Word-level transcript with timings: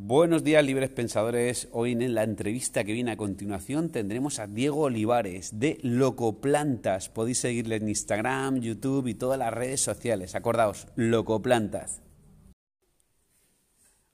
Buenos 0.00 0.44
días, 0.44 0.64
libres 0.64 0.90
pensadores. 0.90 1.66
Hoy 1.72 1.90
en 1.90 2.14
la 2.14 2.22
entrevista 2.22 2.84
que 2.84 2.92
viene 2.92 3.10
a 3.10 3.16
continuación 3.16 3.90
tendremos 3.90 4.38
a 4.38 4.46
Diego 4.46 4.82
Olivares 4.82 5.58
de 5.58 5.80
Locoplantas. 5.82 7.08
Podéis 7.08 7.38
seguirle 7.38 7.74
en 7.74 7.88
Instagram, 7.88 8.60
YouTube 8.60 9.08
y 9.08 9.14
todas 9.14 9.40
las 9.40 9.52
redes 9.52 9.80
sociales. 9.80 10.36
Acordaos, 10.36 10.86
Locoplantas. 10.94 12.00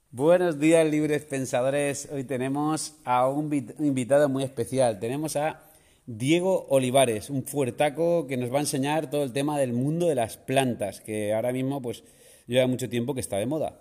Buenos 0.09 0.59
días, 0.59 0.89
libres 0.89 1.23
pensadores. 1.23 2.09
Hoy 2.11 2.23
tenemos 2.23 2.95
a 3.03 3.29
un 3.29 3.53
invitado 3.77 4.27
muy 4.27 4.43
especial. 4.43 4.99
Tenemos 4.99 5.35
a 5.35 5.61
Diego 6.07 6.65
Olivares, 6.69 7.29
un 7.29 7.43
fuertaco 7.43 8.25
que 8.25 8.37
nos 8.37 8.51
va 8.51 8.57
a 8.57 8.61
enseñar 8.61 9.11
todo 9.11 9.23
el 9.23 9.33
tema 9.33 9.59
del 9.59 9.73
mundo 9.73 10.07
de 10.07 10.15
las 10.15 10.35
plantas, 10.35 10.99
que 10.99 11.35
ahora 11.35 11.53
mismo 11.53 11.79
pues 11.79 12.03
lleva 12.47 12.65
mucho 12.65 12.89
tiempo 12.89 13.13
que 13.13 13.21
está 13.21 13.37
de 13.37 13.45
moda. 13.45 13.79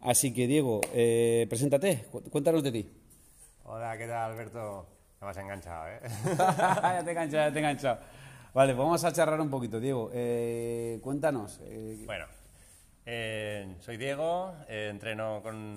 Así 0.00 0.32
que, 0.32 0.46
Diego, 0.46 0.80
eh, 0.94 1.46
preséntate, 1.48 2.06
cuéntanos 2.30 2.62
de 2.62 2.72
ti. 2.72 2.92
Hola, 3.64 3.98
¿qué 3.98 4.06
tal, 4.06 4.32
Alberto? 4.32 4.86
Me 5.20 5.28
has 5.28 5.36
enganchado, 5.36 5.88
¿eh? 5.88 6.00
ya 6.38 7.02
te 7.02 7.08
he 7.08 7.12
enganchado, 7.12 7.48
ya 7.48 7.52
te 7.52 7.58
he 7.58 7.62
enganchado. 7.62 7.98
Vale, 8.54 8.74
pues 8.74 8.84
vamos 8.84 9.04
a 9.04 9.12
charlar 9.12 9.40
un 9.40 9.50
poquito, 9.50 9.80
Diego. 9.80 10.10
Eh, 10.14 11.00
cuéntanos. 11.02 11.60
Eh, 11.64 12.04
bueno, 12.06 12.26
soy 13.80 13.96
Diego, 13.96 14.54
entreno 14.68 15.42
con, 15.42 15.76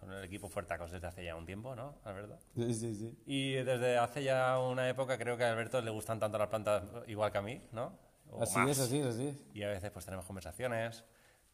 con, 0.00 0.12
el 0.12 0.24
equipo 0.24 0.48
Fuertacos 0.48 0.90
desde 0.90 1.06
hace 1.06 1.24
ya 1.24 1.36
un 1.36 1.46
tiempo, 1.46 1.76
¿no, 1.76 1.94
Alberto? 2.04 2.38
Sí, 2.56 2.74
sí, 2.74 2.94
sí. 2.96 3.18
Y 3.24 3.52
desde 3.52 3.98
hace 3.98 4.24
ya 4.24 4.58
una 4.58 4.88
época 4.88 5.16
creo 5.16 5.36
que 5.36 5.44
a 5.44 5.52
Alberto 5.52 5.80
le 5.80 5.90
gustan 5.90 6.18
tanto 6.18 6.38
las 6.38 6.48
plantas 6.48 6.82
igual 7.06 7.30
que 7.30 7.38
a 7.38 7.42
mí, 7.42 7.62
¿no? 7.72 7.92
así 8.40 8.58
es, 8.68 8.80
así 8.80 8.98
es, 8.98 9.06
así 9.06 9.26
es. 9.28 9.36
Y 9.54 9.62
a 9.62 9.68
veces 9.68 9.90
pues 9.90 10.04
tenemos 10.04 10.26
conversaciones 10.26 11.04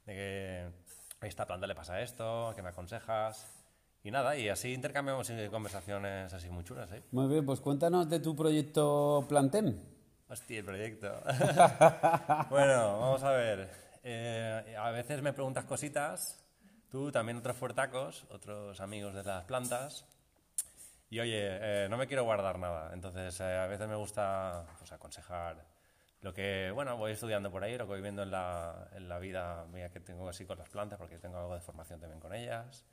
de 0.07 0.15
que 0.15 0.67
a 1.21 1.27
esta 1.27 1.47
planta 1.47 1.67
le 1.67 1.75
pasa 1.75 2.01
esto, 2.01 2.53
¿qué 2.55 2.63
me 2.63 2.69
aconsejas? 2.69 3.47
Y 4.03 4.11
nada, 4.11 4.37
y 4.37 4.49
así 4.49 4.73
intercambiamos 4.73 5.31
conversaciones 5.51 6.33
así 6.33 6.49
muy 6.49 6.63
chulas, 6.63 6.91
¿eh? 6.93 7.03
Muy 7.11 7.27
bien, 7.27 7.45
pues 7.45 7.61
cuéntanos 7.61 8.09
de 8.09 8.21
tu 8.21 8.37
proyecto 8.37 9.25
Plantem. 9.29 9.77
Hostia, 10.29 10.59
el 10.59 10.65
proyecto. 10.65 11.09
bueno, 12.51 12.99
vamos 13.01 13.23
a 13.23 13.31
ver. 13.31 13.69
Eh, 14.03 14.77
a 14.79 14.91
veces 14.91 15.23
me 15.23 15.33
preguntas 15.33 15.65
cositas, 15.65 16.45
tú 16.89 17.11
también 17.11 17.39
otros 17.39 17.57
fuertacos, 17.57 18.25
otros 18.31 18.81
amigos 18.81 19.15
de 19.15 19.25
las 19.25 19.45
plantas. 19.45 20.07
Y 21.11 21.21
oye, 21.21 21.41
eh, 21.41 21.89
no 21.89 21.97
me 21.97 22.07
quiero 22.07 22.25
guardar 22.25 22.59
nada, 22.59 22.93
entonces 22.93 23.39
eh, 23.41 23.57
a 23.57 23.67
veces 23.67 23.89
me 23.89 23.95
gusta 23.95 24.67
pues, 24.79 24.91
aconsejar 24.91 25.65
lo 26.27 26.35
que, 26.35 26.73
bueno, 26.73 26.97
voy 26.97 27.13
estudiando 27.13 27.53
por 27.53 27.63
ahí, 27.63 27.79
lo 27.79 27.85
que 27.85 27.93
voy 27.93 28.01
viendo 28.01 28.25
en 28.25 28.33
la, 28.33 28.89
en 28.97 29.09
la 29.09 29.21
vida 29.21 29.65
mía 29.67 29.91
que 29.91 30.01
tengo 30.01 30.29
así 30.29 30.45
con 30.45 30.59
las 30.59 30.69
plantas, 30.69 30.99
porque 30.99 31.21
tengo 31.21 31.39
algo 31.39 31.55
de 31.55 31.61
formación 31.61 32.01
también 32.01 32.19
con 32.19 32.35
ellas. 32.35 32.85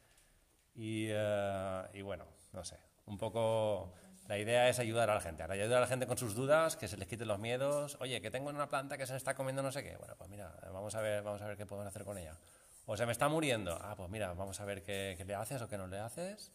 Y, 0.76 1.08
eh, 1.10 1.84
y 1.96 2.04
bueno, 2.04 2.26
no 2.52 2.64
sé, 2.64 2.78
un 3.08 3.18
poco 3.18 3.92
la 4.28 4.38
idea 4.38 4.70
es 4.70 4.78
ayudar 4.78 5.10
a 5.10 5.16
la 5.16 5.20
gente, 5.20 5.42
ayudar 5.42 5.78
a 5.78 5.80
la 5.80 5.88
gente 5.88 6.06
con 6.06 6.16
sus 6.16 6.36
dudas, 6.36 6.76
que 6.76 6.88
se 6.88 6.96
les 6.96 7.08
quiten 7.08 7.28
los 7.28 7.40
miedos. 7.40 7.98
Oye, 8.02 8.22
que 8.22 8.30
tengo 8.30 8.52
una 8.52 8.70
planta 8.70 9.00
que 9.00 9.08
se 9.08 9.16
está 9.16 9.34
comiendo 9.34 9.64
no 9.64 9.72
sé 9.72 9.82
qué. 9.82 9.98
Bueno, 9.98 10.14
pues 10.16 10.30
mira, 10.30 10.56
vamos 10.72 10.94
a 10.94 11.02
ver, 11.02 11.24
vamos 11.24 11.42
a 11.42 11.48
ver 11.48 11.58
qué 11.58 11.66
podemos 11.66 11.88
hacer 11.88 12.06
con 12.06 12.20
ella. 12.20 12.38
O 12.86 12.96
se 12.96 13.08
me 13.08 13.14
está 13.14 13.30
muriendo. 13.30 13.76
Ah, 13.82 13.96
pues 13.98 14.12
mira, 14.12 14.32
vamos 14.36 14.62
a 14.62 14.66
ver 14.66 14.84
qué 14.84 15.18
le 15.26 15.34
haces 15.34 15.60
o 15.60 15.68
qué 15.68 15.80
no 15.80 15.88
le 15.88 15.98
haces 15.98 16.52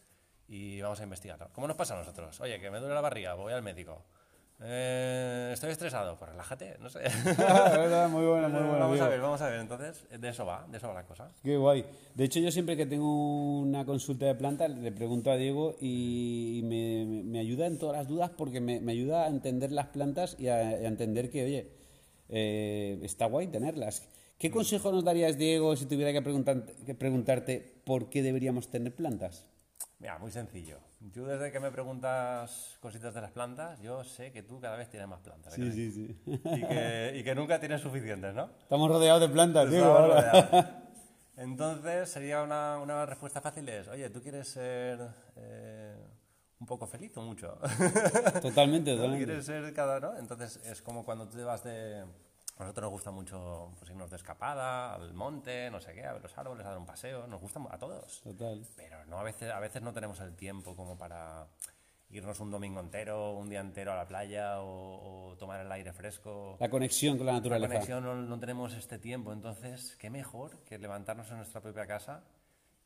y 0.47 0.81
vamos 0.81 1.01
a 1.01 1.03
investigar. 1.03 1.49
¿Cómo 1.53 1.67
nos 1.67 1.77
pasa 1.77 1.95
a 1.95 1.99
nosotros? 1.99 2.41
Oye, 2.41 2.61
que 2.61 2.71
me 2.71 2.79
duele 2.79 2.95
la 2.95 3.01
barriga, 3.01 3.35
voy 3.35 3.53
al 3.53 3.63
médico. 3.63 4.05
Eh, 4.61 5.51
estoy 5.53 5.71
estresado, 5.71 6.19
pues 6.19 6.33
relájate, 6.33 6.77
no 6.81 6.91
sé. 6.91 7.01
Ah, 7.39 8.09
muy 8.11 8.27
bueno, 8.27 8.49
muy 8.49 8.61
bueno. 8.61 8.79
Vamos 8.81 9.01
a 9.01 9.09
ver, 9.09 9.21
vamos 9.21 9.41
a 9.41 9.49
ver. 9.49 9.61
Entonces, 9.61 10.05
de 10.11 10.29
eso 10.29 10.45
va, 10.45 10.67
de 10.69 10.79
eso 10.79 10.89
va 10.89 10.95
la 10.95 11.05
cosa. 11.05 11.29
Qué 11.43 11.57
guay. 11.57 11.85
De 12.15 12.25
hecho, 12.25 12.41
yo 12.41 12.51
siempre 12.51 12.77
que 12.77 12.87
tengo 12.87 13.61
una 13.61 13.85
consulta 13.85 14.27
de 14.27 14.35
planta, 14.35 14.67
le 14.67 14.91
pregunto 14.91 15.31
a 15.31 15.37
Diego 15.37 15.77
y 15.81 16.63
me, 16.65 17.23
me 17.25 17.39
ayuda 17.39 17.67
en 17.67 17.79
todas 17.79 17.97
las 17.97 18.09
dudas 18.09 18.31
porque 18.37 18.61
me, 18.61 18.81
me, 18.81 18.93
ayuda 18.93 19.25
a 19.25 19.29
entender 19.29 19.71
las 19.71 19.87
plantas 19.87 20.37
y 20.39 20.49
a, 20.49 20.83
entender 20.87 21.31
que, 21.31 21.45
oye, 21.45 21.71
eh, 22.29 22.99
está 23.03 23.27
guay 23.27 23.47
tenerlas. 23.47 24.09
¿Qué 24.39 24.51
consejo 24.51 24.91
nos 24.91 25.05
darías, 25.05 25.39
Diego, 25.39 25.77
si 25.77 25.87
tuviera 25.87 26.13
que, 26.13 26.23
preguntar, 26.23 26.65
que 26.85 26.95
preguntarte 26.95 27.81
por 27.85 28.11
qué 28.11 28.23
deberíamos 28.23 28.69
tener 28.69 28.95
plantas? 28.95 29.45
Mira, 30.01 30.17
muy 30.19 30.31
sencillo. 30.31 30.79
Yo 31.13 31.27
desde 31.27 31.51
que 31.51 31.59
me 31.59 31.73
preguntas 31.73 32.79
cositas 32.81 33.13
de 33.15 33.21
las 33.21 33.33
plantas, 33.33 33.81
yo 33.81 34.05
sé 34.05 34.31
que 34.31 34.45
tú 34.45 34.61
cada 34.61 34.77
vez 34.77 34.89
tienes 34.89 35.09
más 35.09 35.21
plantas. 35.21 35.55
Sí, 35.55 35.73
sí, 35.73 35.91
sí. 35.91 36.21
Y 36.27 36.61
que, 36.67 37.13
y 37.17 37.25
que, 37.25 37.35
nunca 37.35 37.59
tienes 37.59 37.81
suficientes, 37.81 38.33
¿no? 38.33 38.49
Estamos 38.63 38.89
rodeados 38.89 39.21
de 39.21 39.29
plantas, 39.29 39.69
tío. 39.71 40.25
Entonces 41.37 42.09
sería 42.09 42.43
una, 42.43 42.79
una, 42.79 43.07
respuesta 43.07 43.41
fácil 43.41 43.69
es, 43.69 43.89
oye, 43.89 44.11
¿tú 44.11 44.21
quieres 44.21 44.49
ser 44.49 45.01
eh, 45.37 45.97
un 46.61 46.67
poco 46.67 46.87
feliz 46.87 47.17
o 47.17 47.23
mucho? 47.23 47.59
Totalmente, 48.43 48.93
totalmente. 48.97 49.25
¿Quieres 49.25 49.47
ser 49.47 49.73
cada, 49.73 50.01
no? 50.01 50.17
Entonces 50.17 50.61
es 50.65 50.83
como 50.83 51.05
cuando 51.05 51.29
tú 51.29 51.37
te 51.37 51.45
vas 51.45 51.63
de 51.63 52.05
a 52.59 52.65
nosotros 52.65 52.83
nos 52.83 52.91
gusta 52.91 53.11
mucho 53.11 53.73
pues, 53.79 53.91
irnos 53.91 54.11
de 54.11 54.17
escapada, 54.17 54.95
al 54.95 55.15
monte, 55.15 55.71
no 55.71 55.81
sé 55.81 55.95
qué, 55.95 56.05
a 56.05 56.13
ver 56.13 56.23
los 56.23 56.37
árboles, 56.37 56.67
a 56.67 56.71
dar 56.71 56.79
un 56.79 56.87
paseo. 56.87 57.27
Nos 57.27 57.41
gusta 57.41 57.61
a 57.71 57.79
todos. 57.79 58.21
Total. 58.23 58.67
Pero 58.77 59.05
no, 59.07 59.19
a, 59.19 59.23
veces, 59.23 59.51
a 59.51 59.61
veces 59.61 59.81
no 59.81 59.93
tenemos 59.93 60.21
el 60.21 60.35
tiempo 60.35 60.75
como 60.75 60.99
para 60.99 61.47
irnos 62.11 62.41
un 62.41 62.51
domingo 62.51 62.81
entero, 62.81 63.33
un 63.33 63.49
día 63.49 63.61
entero 63.61 63.93
a 63.93 63.97
la 63.97 64.09
playa 64.09 64.61
o, 64.61 65.37
tomar 65.39 65.61
el 65.61 65.71
aire 65.71 65.93
fresco. 65.93 66.57
La 66.59 66.69
conexión 66.69 67.17
con 67.17 67.27
la 67.27 67.33
naturaleza. 67.35 67.69
La 67.69 67.75
conexión 67.75 68.05
no, 68.05 68.15
no, 68.15 68.41
tenemos 68.41 68.75
este 68.75 68.99
tiempo. 68.99 69.33
Entonces, 69.33 69.97
qué 69.97 70.11
mejor 70.11 70.59
que 70.65 70.79
levantarnos 70.79 71.31
en 71.31 71.37
nuestra 71.37 71.61
propia 71.61 71.87
casa 71.87 72.25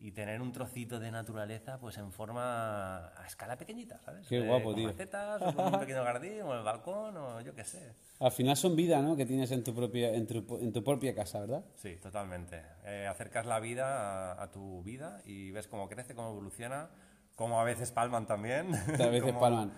y 0.03 0.11
tener 0.11 0.43
un 0.43 0.51
trocito 0.51 0.99
de 0.99 1.13
naturaleza 1.13 1.79
pues 1.79 1.97
en 1.97 2.11
forma 2.11 3.07
a 3.07 3.25
escala 3.25 3.57
pequeñita, 3.57 4.01
¿sabes? 4.01 4.27
Qué 4.27 4.41
guapo, 4.41 4.67
con 4.67 4.75
tío. 4.75 4.89
macetas, 4.89 5.41
o 5.41 5.55
con 5.55 5.73
un 5.73 5.79
pequeño 5.79 6.03
jardín, 6.03 6.43
o 6.43 6.53
en 6.53 6.59
el 6.59 6.65
balcón, 6.65 7.17
o 7.17 7.41
yo 7.41 7.55
qué 7.55 7.63
sé. 7.63 7.95
Al 8.19 8.33
final 8.33 8.57
son 8.57 8.75
vida, 8.75 9.01
¿no? 9.01 9.15
Que 9.17 9.25
tienes 9.25 9.53
en 9.53 9.63
tu 9.63 9.73
propia, 9.73 10.13
en 10.13 10.27
tu, 10.27 10.59
en 10.59 10.73
tu 10.73 10.83
propia 10.83 11.15
casa, 11.15 11.39
¿verdad? 11.39 11.65
Sí, 11.77 11.97
totalmente. 12.03 12.61
Eh, 12.85 13.07
acercas 13.09 13.47
la 13.47 13.61
vida 13.61 14.33
a, 14.33 14.43
a, 14.43 14.51
tu 14.51 14.83
vida 14.83 15.23
y 15.25 15.53
ves 15.53 15.69
cómo 15.69 15.89
crece, 15.89 16.17
cómo 16.17 16.31
evoluciona, 16.31 16.91
cómo 17.37 17.61
a 17.61 17.65
veces 17.65 17.93
palman 17.93 18.27
también. 18.27 18.75
A 19.01 19.07
veces 19.07 19.33
palman. 19.35 19.73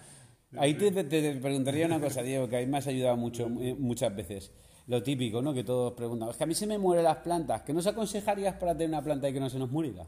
Ahí 0.57 0.73
te, 0.73 0.91
te, 0.91 1.05
te, 1.05 1.35
preguntaría 1.35 1.85
una 1.85 2.01
cosa, 2.01 2.23
Diego, 2.23 2.49
que 2.49 2.57
a 2.57 2.61
mí 2.61 2.67
me 2.67 2.79
has 2.79 2.87
ayudado 2.87 3.19
mucho, 3.19 3.47
eh, 3.61 3.75
muchas 3.79 4.15
veces 4.17 4.53
lo 4.87 5.03
típico, 5.03 5.41
¿no? 5.41 5.55
Que 5.55 5.65
todos 5.65 5.93
preguntan, 5.95 6.29
es 6.29 6.37
que 6.37 6.45
a 6.45 6.47
mí 6.47 6.55
se 6.55 6.67
me 6.67 6.79
mueren 6.79 7.05
las 7.05 7.19
plantas, 7.19 7.63
¿qué 7.63 7.73
nos 7.73 7.87
aconsejarías 7.87 8.57
para 8.57 8.73
tener 8.73 8.89
una 8.89 9.03
planta 9.03 9.29
y 9.29 9.33
que 9.33 9.41
no 9.41 9.49
se 9.49 9.59
nos 9.59 9.71
muriera? 9.71 10.05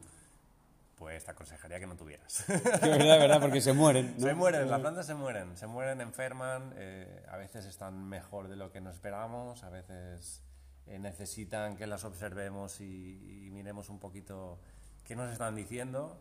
Pues 0.96 1.24
te 1.24 1.30
aconsejaría 1.30 1.78
que 1.78 1.86
no 1.86 1.94
tuvieras. 1.94 2.48
Es 2.48 2.80
verdad, 2.80 3.18
verdad, 3.18 3.40
porque 3.40 3.60
se 3.60 3.72
mueren. 3.72 4.18
Se 4.18 4.34
mueren, 4.34 4.70
las 4.70 4.80
plantas 4.80 5.06
se 5.06 5.14
mueren, 5.14 5.56
se 5.56 5.66
mueren, 5.66 6.00
enferman, 6.00 6.72
eh, 6.76 7.24
a 7.28 7.36
veces 7.36 7.66
están 7.66 8.08
mejor 8.08 8.48
de 8.48 8.56
lo 8.56 8.72
que 8.72 8.80
nos 8.80 8.94
esperamos, 8.94 9.62
a 9.62 9.68
veces 9.68 10.42
eh, 10.86 10.98
necesitan 10.98 11.76
que 11.76 11.86
las 11.86 12.04
observemos 12.04 12.80
y, 12.80 13.44
y, 13.46 13.50
miremos 13.50 13.90
un 13.90 13.98
poquito 13.98 14.58
qué 15.04 15.16
nos 15.16 15.30
están 15.30 15.54
diciendo. 15.54 16.18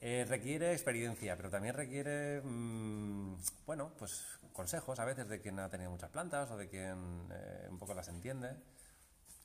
Eh, 0.00 0.26
requiere 0.28 0.72
experiencia, 0.72 1.36
pero 1.36 1.48
también 1.48 1.74
requiere, 1.74 2.42
mmm, 2.42 3.34
bueno, 3.66 3.92
pues 3.98 4.24
consejos 4.52 4.98
a 4.98 5.04
veces 5.04 5.28
de 5.28 5.40
quien 5.40 5.58
ha 5.58 5.68
tenido 5.68 5.90
muchas 5.90 6.10
plantas 6.10 6.50
o 6.50 6.56
de 6.56 6.68
quien 6.68 7.28
eh, 7.32 7.66
un 7.70 7.78
poco 7.78 7.94
las 7.94 8.08
entiende. 8.08 8.50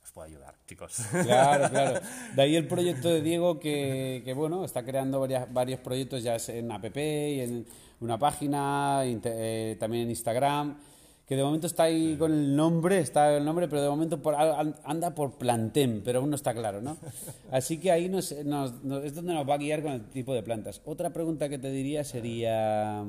Os 0.03 0.11
puedo 0.11 0.27
ayudar, 0.27 0.55
chicos. 0.67 0.97
Claro, 1.11 1.69
claro. 1.69 1.99
De 2.35 2.41
ahí 2.41 2.55
el 2.55 2.67
proyecto 2.67 3.07
de 3.07 3.21
Diego 3.21 3.59
que, 3.59 4.23
que 4.25 4.33
bueno, 4.33 4.65
está 4.65 4.83
creando 4.83 5.19
varias, 5.19 5.51
varios 5.53 5.79
proyectos 5.79 6.23
ya 6.23 6.37
en 6.47 6.71
app 6.71 6.97
y 6.97 7.39
en 7.39 7.67
una 7.99 8.17
página, 8.17 9.01
eh, 9.05 9.77
también 9.79 10.03
en 10.03 10.09
Instagram 10.09 10.77
que 11.31 11.37
de 11.37 11.45
momento 11.45 11.65
está 11.65 11.83
ahí 11.83 12.17
con 12.17 12.33
el 12.33 12.57
nombre, 12.57 12.99
está 12.99 13.37
el 13.37 13.45
nombre, 13.45 13.69
pero 13.69 13.81
de 13.81 13.87
momento 13.87 14.21
por, 14.21 14.35
anda 14.35 15.15
por 15.15 15.37
Plantem, 15.37 16.03
pero 16.03 16.19
aún 16.19 16.29
no 16.29 16.35
está 16.35 16.53
claro, 16.53 16.81
¿no? 16.81 16.97
Así 17.51 17.79
que 17.79 17.89
ahí 17.89 18.09
nos, 18.09 18.33
nos, 18.43 18.83
nos, 18.83 19.05
es 19.05 19.15
donde 19.15 19.33
nos 19.33 19.47
va 19.47 19.53
a 19.53 19.57
guiar 19.57 19.81
con 19.81 19.93
el 19.93 20.09
tipo 20.09 20.33
de 20.33 20.43
plantas. 20.43 20.81
Otra 20.83 21.11
pregunta 21.11 21.47
que 21.47 21.57
te 21.57 21.71
diría 21.71 22.03
sería, 22.03 23.01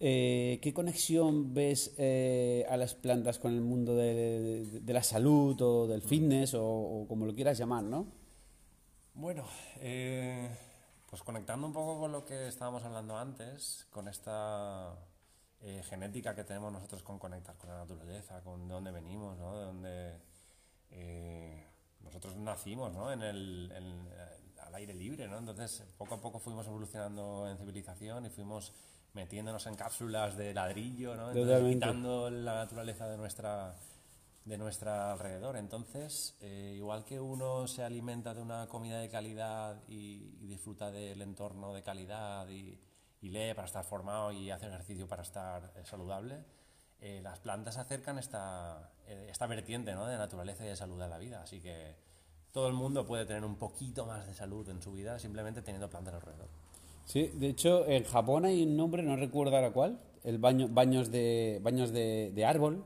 eh, 0.00 0.58
¿qué 0.60 0.74
conexión 0.74 1.54
ves 1.54 1.94
eh, 1.96 2.66
a 2.68 2.76
las 2.76 2.94
plantas 2.94 3.38
con 3.38 3.54
el 3.54 3.62
mundo 3.62 3.96
de, 3.96 4.12
de, 4.12 4.80
de 4.80 4.92
la 4.92 5.02
salud 5.02 5.58
o 5.62 5.86
del 5.86 6.02
fitness 6.02 6.52
o, 6.52 6.62
o, 6.62 7.08
como 7.08 7.24
lo 7.24 7.34
quieras 7.34 7.56
llamar, 7.56 7.84
¿no? 7.84 8.06
Bueno, 9.14 9.46
eh, 9.80 10.50
pues 11.08 11.22
conectando 11.22 11.68
un 11.68 11.72
poco 11.72 12.00
con 12.00 12.12
lo 12.12 12.26
que 12.26 12.48
estábamos 12.48 12.84
hablando 12.84 13.16
antes, 13.16 13.86
con 13.88 14.08
esta 14.08 14.94
eh, 15.68 15.82
genética 15.82 16.32
que 16.32 16.44
tenemos 16.44 16.72
nosotros 16.72 17.02
con 17.02 17.18
conectar 17.18 17.56
con 17.56 17.70
la 17.70 17.78
naturaleza, 17.78 18.40
con 18.44 18.68
de 18.68 18.72
dónde 18.72 18.92
venimos, 18.92 19.36
¿no? 19.36 19.58
De 19.58 19.64
dónde 19.64 20.20
eh, 20.90 21.66
nosotros 22.02 22.36
nacimos, 22.36 22.92
¿no? 22.92 23.12
En 23.12 23.20
el, 23.20 23.72
en, 23.74 24.08
al 24.64 24.74
aire 24.76 24.94
libre, 24.94 25.26
¿no? 25.26 25.38
Entonces, 25.38 25.84
poco 25.98 26.14
a 26.14 26.20
poco 26.20 26.38
fuimos 26.38 26.68
evolucionando 26.68 27.48
en 27.50 27.58
civilización 27.58 28.26
y 28.26 28.30
fuimos 28.30 28.72
metiéndonos 29.12 29.66
en 29.66 29.74
cápsulas 29.74 30.36
de 30.36 30.54
ladrillo, 30.54 31.16
¿no? 31.16 31.32
Entonces, 31.32 31.74
quitando 31.74 32.30
la 32.30 32.54
naturaleza 32.54 33.08
de 33.08 33.16
nuestra 33.16 33.74
de 34.44 34.58
nuestro 34.58 34.92
alrededor. 34.92 35.56
Entonces, 35.56 36.36
eh, 36.40 36.74
igual 36.76 37.04
que 37.04 37.18
uno 37.18 37.66
se 37.66 37.82
alimenta 37.82 38.32
de 38.32 38.40
una 38.40 38.68
comida 38.68 39.00
de 39.00 39.08
calidad 39.08 39.82
y, 39.88 40.46
disfruta 40.46 40.92
del 40.92 41.20
entorno 41.22 41.74
de 41.74 41.82
calidad 41.82 42.48
y, 42.48 42.78
lee 43.22 43.54
para 43.54 43.66
estar 43.66 43.84
formado 43.84 44.32
y 44.32 44.50
hace 44.50 44.66
ejercicio 44.66 45.06
para 45.06 45.22
estar 45.22 45.72
eh, 45.76 45.84
saludable, 45.84 46.44
eh, 47.00 47.20
las 47.22 47.38
plantas 47.40 47.76
acercan 47.76 48.18
esta, 48.18 48.90
esta 49.06 49.46
vertiente 49.46 49.94
¿no? 49.94 50.06
de 50.06 50.16
naturaleza 50.16 50.64
y 50.64 50.68
de 50.68 50.76
salud 50.76 51.00
a 51.02 51.08
la 51.08 51.18
vida. 51.18 51.42
Así 51.42 51.60
que 51.60 51.94
todo 52.52 52.68
el 52.68 52.74
mundo 52.74 53.06
puede 53.06 53.26
tener 53.26 53.44
un 53.44 53.56
poquito 53.56 54.06
más 54.06 54.26
de 54.26 54.34
salud 54.34 54.68
en 54.70 54.80
su 54.80 54.92
vida 54.92 55.18
simplemente 55.18 55.62
teniendo 55.62 55.90
plantas 55.90 56.14
alrededor. 56.14 56.48
Sí, 57.04 57.30
de 57.34 57.48
hecho, 57.48 57.86
en 57.86 58.04
Japón 58.04 58.46
hay 58.46 58.62
un 58.62 58.76
nombre, 58.76 59.02
no 59.02 59.14
recuerdo 59.16 59.54
ahora 59.54 59.72
cuál, 59.72 60.00
el 60.24 60.38
baño, 60.38 60.68
baños 60.68 61.10
de, 61.10 61.60
baños 61.62 61.92
de, 61.92 62.32
de 62.34 62.44
árbol 62.44 62.84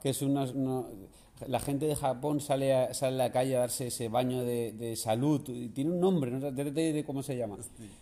que 0.00 0.10
es 0.10 0.22
una, 0.22 0.44
la 1.46 1.58
gente 1.60 1.86
de 1.86 1.96
Japón 1.96 2.40
sale 2.40 2.74
a, 2.74 2.94
sale 2.94 3.14
a 3.16 3.26
la 3.26 3.32
calle 3.32 3.56
a 3.56 3.60
darse 3.60 3.88
ese 3.88 4.08
baño 4.08 4.44
de, 4.44 4.94
salud, 4.96 5.42
y 5.48 5.68
tiene 5.68 5.90
un 5.90 6.00
nombre, 6.00 6.30
no 6.30 6.40
sé 6.40 7.04
cómo 7.04 7.22
se 7.22 7.36
llama, 7.36 7.58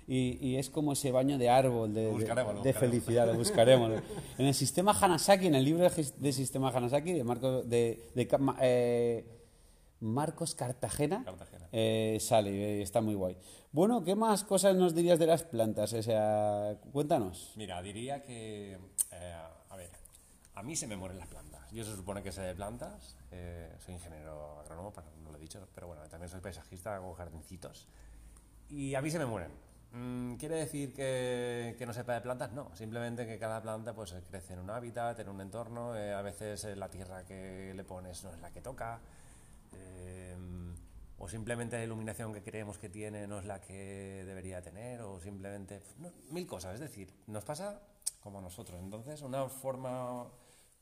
y, 0.06 0.56
es 0.56 0.70
como 0.70 0.92
ese 0.92 1.10
baño 1.10 1.38
de 1.38 1.48
árbol, 1.48 1.94
de, 1.94 2.72
felicidad, 2.72 3.26
lo 3.26 3.34
buscaremos. 3.34 3.92
en 4.38 4.46
el 4.46 4.54
sistema 4.54 4.92
Hanasaki, 4.92 5.46
en 5.46 5.54
el 5.54 5.64
libro 5.64 5.88
de, 5.88 6.32
sistema 6.32 6.70
Hanasaki 6.70 7.12
de, 7.12 7.24
Marco, 7.24 7.62
de, 7.62 8.10
eh, 8.60 9.24
Marcos 10.00 10.54
Cartagena, 10.54 11.24
eh, 11.72 12.18
sale 12.20 12.78
y 12.78 12.82
está 12.82 13.00
muy 13.00 13.14
guay. 13.14 13.36
Bueno, 13.72 14.04
¿qué 14.04 14.14
más 14.14 14.44
cosas 14.44 14.76
nos 14.76 14.94
dirías 14.94 15.18
de 15.18 15.26
las 15.26 15.44
plantas? 15.44 15.94
O 15.94 16.02
sea, 16.02 16.76
cuéntanos. 16.92 17.52
Mira, 17.56 17.80
diría 17.80 18.22
que, 18.22 18.76
eh, 19.12 19.34
a 20.54 20.62
mí 20.62 20.76
se 20.76 20.86
me 20.86 20.96
mueren 20.96 21.18
las 21.18 21.28
plantas. 21.28 21.70
Yo 21.70 21.84
se 21.84 21.96
supone 21.96 22.22
que 22.22 22.32
sé 22.32 22.42
de 22.42 22.54
plantas, 22.54 23.16
eh, 23.30 23.74
soy 23.84 23.94
ingeniero 23.94 24.60
agrónomo, 24.60 24.92
no 25.22 25.30
lo 25.30 25.38
he 25.38 25.40
dicho, 25.40 25.66
pero 25.74 25.86
bueno, 25.86 26.02
también 26.08 26.28
soy 26.28 26.40
paisajista, 26.40 26.94
hago 26.94 27.14
jardincitos. 27.14 27.88
Y 28.68 28.94
a 28.94 29.02
mí 29.02 29.10
se 29.10 29.18
me 29.18 29.26
mueren. 29.26 29.50
Mm, 29.92 30.36
¿Quiere 30.36 30.56
decir 30.56 30.94
que, 30.94 31.74
que, 31.78 31.86
no 31.86 31.92
sepa 31.92 32.14
de 32.14 32.20
plantas? 32.22 32.52
No, 32.52 32.74
simplemente 32.74 33.26
que 33.26 33.38
cada 33.38 33.60
planta 33.62 33.94
pues, 33.94 34.14
crece 34.28 34.54
en 34.54 34.60
un 34.60 34.70
hábitat, 34.70 35.18
en 35.20 35.28
un 35.28 35.40
entorno, 35.40 35.96
eh, 35.96 36.12
a 36.12 36.22
veces 36.22 36.64
eh, 36.64 36.76
la 36.76 36.88
tierra 36.88 37.24
que 37.24 37.72
le 37.74 37.84
pones 37.84 38.22
no 38.24 38.32
es 38.32 38.40
la 38.40 38.50
que 38.50 38.60
toca, 38.60 39.00
o 41.18 41.28
simplemente 41.28 41.76
la 41.76 41.84
iluminación 41.84 42.34
que 42.34 42.42
creemos 42.42 42.78
que 42.78 42.88
tiene 42.88 43.28
no 43.28 43.38
es 43.38 43.44
la 43.44 43.60
que 43.60 44.24
debería 44.26 44.60
tener, 44.60 45.02
o 45.02 45.20
simplemente 45.20 45.80
mil 46.30 46.46
cosas. 46.48 46.74
Es 46.74 46.80
decir, 46.80 47.14
nos 47.28 47.44
pasa 47.44 47.80
como 48.20 48.40
nosotros. 48.40 48.80
Entonces, 48.80 49.22
una 49.22 49.48
forma 49.48 50.26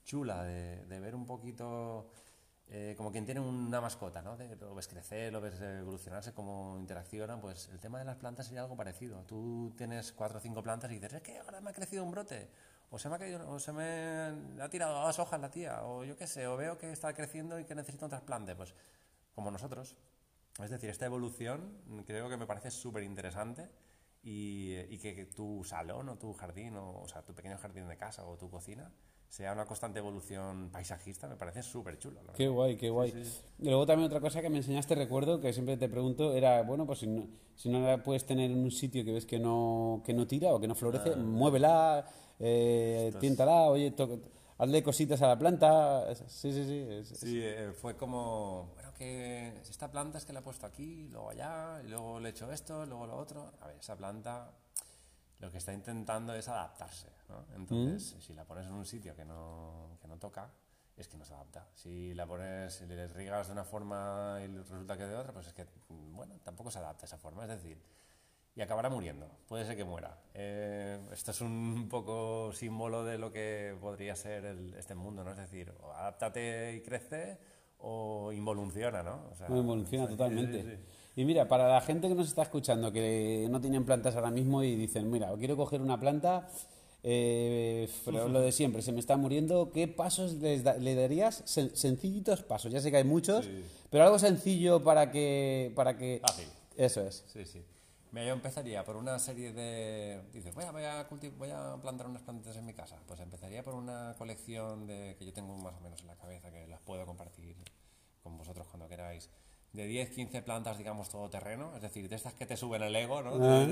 chula 0.05 0.44
de, 0.44 1.00
ver 1.00 1.14
un 1.14 1.26
poquito 1.26 2.11
eh, 2.69 2.94
como 2.97 3.11
quien 3.11 3.25
tiene 3.25 3.41
una 3.41 3.81
mascota, 3.81 4.23
¿no? 4.23 4.37
lo 4.37 4.75
ves 4.75 4.87
crecer, 4.87 5.32
lo 5.32 5.41
ves 5.41 5.61
evolucionarse, 5.61 6.32
cómo 6.32 6.76
interaccionan, 6.79 7.41
pues 7.41 7.69
el 7.69 7.81
tema 7.81 7.99
de 7.99 8.05
las 8.05 8.17
plantas 8.17 8.47
sería 8.47 8.62
algo 8.62 8.76
parecido. 8.76 9.25
Tú 9.25 9.75
tienes 9.76 10.12
cuatro 10.12 10.38
o 10.38 10.41
cinco 10.41 10.62
plantas 10.62 10.91
y 10.93 10.94
dices, 10.94 11.14
es 11.14 11.23
que 11.23 11.38
ahora 11.38 11.61
me 11.61 11.70
ha 11.70 11.73
crecido 11.73 12.05
un 12.05 12.12
brote, 12.12 12.49
o 12.91 12.99
se 12.99 13.08
me 13.08 13.17
ha, 13.17 13.19
caído, 13.19 13.49
o 13.50 13.58
se 13.58 13.73
me 13.73 14.62
ha 14.62 14.69
tirado 14.69 15.05
las 15.05 15.19
hojas 15.19 15.41
la 15.41 15.50
tía, 15.50 15.82
o 15.85 16.05
yo 16.05 16.17
qué 16.17 16.26
sé, 16.29 16.46
o 16.46 16.56
veo 16.56 16.79
que 16.79 16.93
está 16.93 17.12
creciendo 17.12 17.58
y 17.58 17.64
que 17.64 17.75
necesita 17.75 18.06
otras 18.06 18.23
plantas, 18.23 18.56
pues 18.56 18.75
como 19.35 19.50
nosotros. 19.50 19.96
Es 20.62 20.70
decir, 20.70 20.91
esta 20.91 21.06
evolución 21.06 22.05
creo 22.06 22.29
que 22.29 22.37
me 22.37 22.46
parece 22.46 22.70
súper 22.70 23.03
interesante 23.03 23.69
y, 24.23 24.76
y, 24.88 24.99
que 24.99 25.26
tu 25.26 25.64
salón 25.64 26.08
o 26.08 26.19
tu 26.19 26.32
jardín, 26.35 26.76
o, 26.76 27.00
o 27.00 27.08
sea, 27.08 27.23
tu 27.23 27.35
pequeño 27.35 27.56
jardín 27.58 27.88
de 27.88 27.96
casa 27.96 28.25
o 28.25 28.37
tu 28.37 28.50
cocina, 28.50 28.93
sea 29.31 29.53
una 29.53 29.65
constante 29.65 30.00
evolución 30.00 30.71
paisajista, 30.73 31.29
me 31.29 31.37
parece 31.37 31.62
súper 31.62 31.97
chulo. 31.99 32.21
Qué 32.35 32.49
guay, 32.49 32.77
qué 32.77 32.91
guay. 32.91 33.15
Y 33.61 33.67
luego 33.67 33.87
también 33.87 34.09
otra 34.09 34.21
cosa 34.21 34.43
que 34.43 34.50
me 34.50 34.56
enseñaste, 34.56 34.97
recuerdo, 34.97 35.41
que 35.41 35.53
siempre 35.53 35.77
te 35.77 35.88
pregunto, 35.88 36.32
era, 36.35 36.62
bueno, 36.62 36.85
pues 36.85 36.99
si 36.99 37.06
no, 37.06 37.29
si 37.55 37.69
no 37.69 37.79
la 37.79 38.03
puedes 38.03 38.27
tener 38.27 38.50
en 38.50 38.59
un 38.59 38.73
sitio 38.73 39.05
que 39.05 39.12
ves 39.12 39.27
que 39.27 39.38
no, 39.38 40.03
que 40.05 40.12
no 40.12 40.27
tira 40.27 40.53
o 40.53 40.61
que 40.61 40.67
no 40.67 40.75
florece, 40.75 41.12
ah. 41.15 41.17
muévela, 41.17 42.05
eh, 42.41 43.12
tiéntala, 43.21 43.69
oye, 43.69 43.94
hazle 44.59 44.82
cositas 44.82 45.23
a 45.23 45.29
la 45.29 45.38
planta. 45.38 46.12
Sí, 46.27 46.53
sí, 46.53 46.65
sí. 46.65 47.15
sí, 47.15 47.41
eh, 47.41 47.73
fue 47.73 47.97
como, 47.97 48.73
bueno, 48.75 48.93
que 48.94 49.61
esta 49.62 49.93
planta 49.93 50.19
es 50.19 50.25
que 50.25 50.32
la 50.32 50.41
he 50.41 50.43
puesto 50.43 50.67
aquí, 50.67 51.06
luego 51.09 51.31
allá, 51.31 51.81
y 51.85 51.88
luego 51.88 52.19
le 52.19 52.31
he 52.31 52.32
hecho 52.32 52.50
esto, 52.50 52.85
luego 52.85 53.06
lo 53.06 53.17
otro. 53.17 53.53
A 53.61 53.69
ver, 53.69 53.77
esa 53.77 53.97
planta 53.97 54.50
lo 55.38 55.53
que 55.53 55.59
está 55.59 55.73
intentando 55.73 56.35
es 56.35 56.49
adaptarse. 56.49 57.19
¿No? 57.31 57.44
Entonces, 57.55 58.17
mm. 58.17 58.21
si 58.21 58.35
la 58.35 58.44
pones 58.44 58.67
en 58.67 58.73
un 58.73 58.85
sitio 58.85 59.15
que 59.15 59.25
no, 59.25 59.97
que 60.00 60.09
no 60.09 60.19
toca, 60.19 60.50
es 60.97 61.09
que 61.09 61.17
no 61.17 61.25
se 61.25 61.32
adapta. 61.32 61.67
Si 61.75 62.12
la 62.15 62.27
pones, 62.27 62.75
si 62.75 62.87
le 62.87 63.09
riegas 63.09 63.47
de 63.47 63.53
una 63.55 63.65
forma 63.65 64.38
y 64.43 64.49
resulta 64.49 64.97
que 64.97 65.05
de 65.05 65.17
otra, 65.17 65.32
pues 65.32 65.47
es 65.47 65.55
que, 65.55 65.67
bueno, 65.88 66.35
tampoco 66.44 66.71
se 66.71 66.79
adapta 66.79 67.05
a 67.05 67.06
esa 67.06 67.17
forma. 67.17 67.44
Es 67.44 67.49
decir, 67.49 67.81
y 68.55 68.61
acabará 68.61 68.91
muriendo. 68.91 69.27
Puede 69.49 69.65
ser 69.65 69.77
que 69.77 69.85
muera. 69.85 70.19
Eh, 70.35 70.99
esto 71.12 71.31
es 71.31 71.41
un 71.41 71.88
poco 71.88 72.53
símbolo 72.53 73.05
de 73.05 73.17
lo 73.17 73.31
que 73.31 73.75
podría 73.81 74.15
ser 74.17 74.44
este 74.77 74.94
mundo, 74.94 75.25
¿no? 75.25 75.31
Es 75.31 75.38
decir, 75.38 75.73
o 75.81 75.93
adáptate 75.93 76.75
y 76.75 76.81
crece 76.82 77.38
o 77.79 78.32
involuciona, 78.32 79.03
¿no? 79.03 79.29
O 79.31 79.35
sea, 79.35 79.49
involuciona 79.49 80.09
totalmente. 80.09 80.81
Y 81.17 81.25
mira, 81.25 81.49
para 81.49 81.69
la 81.69 81.81
gente 81.81 82.09
que 82.09 82.15
nos 82.15 82.29
está 82.29 82.43
escuchando, 82.43 82.93
que 82.93 83.47
no 83.50 83.61
tienen 83.61 83.85
plantas 83.85 84.15
ahora 84.17 84.31
mismo 84.31 84.62
y 84.62 84.77
dicen, 84.77 85.11
mira, 85.11 85.32
quiero 85.38 85.56
coger 85.56 85.81
una 85.81 85.99
planta, 85.99 86.49
eh, 87.02 87.88
pero 88.05 88.29
lo 88.29 88.41
de 88.41 88.52
siempre, 88.52 88.82
se 88.82 88.93
me 88.93 89.00
está 89.00 89.17
muriendo, 89.17 89.70
¿qué 89.73 89.88
pasos 89.88 90.35
le 90.35 90.94
darías? 90.94 91.43
sencillitos 91.44 92.43
pasos, 92.43 92.73
ya 92.73 92.81
sé 92.81 92.91
que 92.91 92.99
hay 92.99 93.05
muchos, 93.05 93.49
pero 93.91 94.05
algo 94.05 94.19
sencillo 94.19 94.82
para 94.82 95.11
que... 95.11 95.73
Para 95.75 95.97
que 95.97 96.20
Fácil. 96.23 96.49
Eso 96.76 97.02
es. 97.02 97.25
Sí, 97.26 97.44
sí. 97.44 97.64
Mira, 98.12 98.26
yo 98.26 98.32
empezaría 98.32 98.85
por 98.85 98.97
una 98.97 99.19
serie 99.19 99.52
de... 99.52 100.20
Dices, 100.32 100.55
voy 100.55 100.64
a, 100.64 100.73
voy, 100.73 100.82
a 100.82 101.06
voy 101.38 101.50
a 101.50 101.76
plantar 101.81 102.08
unas 102.08 102.23
plantas 102.23 102.56
en 102.56 102.67
mi 102.67 102.75
casa. 102.75 102.97
Pues 103.06 103.20
empezaría 103.20 103.62
por 103.62 103.75
una 103.75 104.14
colección 104.19 104.87
de 104.87 105.14
que 105.19 105.26
yo 105.26 105.32
tengo 105.32 105.56
más 105.58 105.76
o 105.76 105.81
menos 105.81 106.00
en 106.00 106.08
la 106.08 106.17
cabeza, 106.17 106.50
que 106.50 106.67
las 106.67 106.81
puedo 106.81 107.06
compartir 107.06 107.56
con 108.23 108.37
vosotros 108.37 108.67
cuando 108.69 108.88
queráis 108.88 109.31
de 109.72 109.87
10, 109.87 110.11
15 110.11 110.43
plantas, 110.43 110.78
digamos, 110.78 111.08
todo 111.08 111.31
terreno, 111.31 111.72
es 111.76 111.82
decir, 111.82 112.08
de 112.08 112.17
estas 112.17 112.34
que 112.34 112.46
te 112.46 112.56
suben 112.56 112.82
el 112.82 112.94
ego, 112.96 113.22
¿no? 113.22 113.32
Ah. 113.40 113.67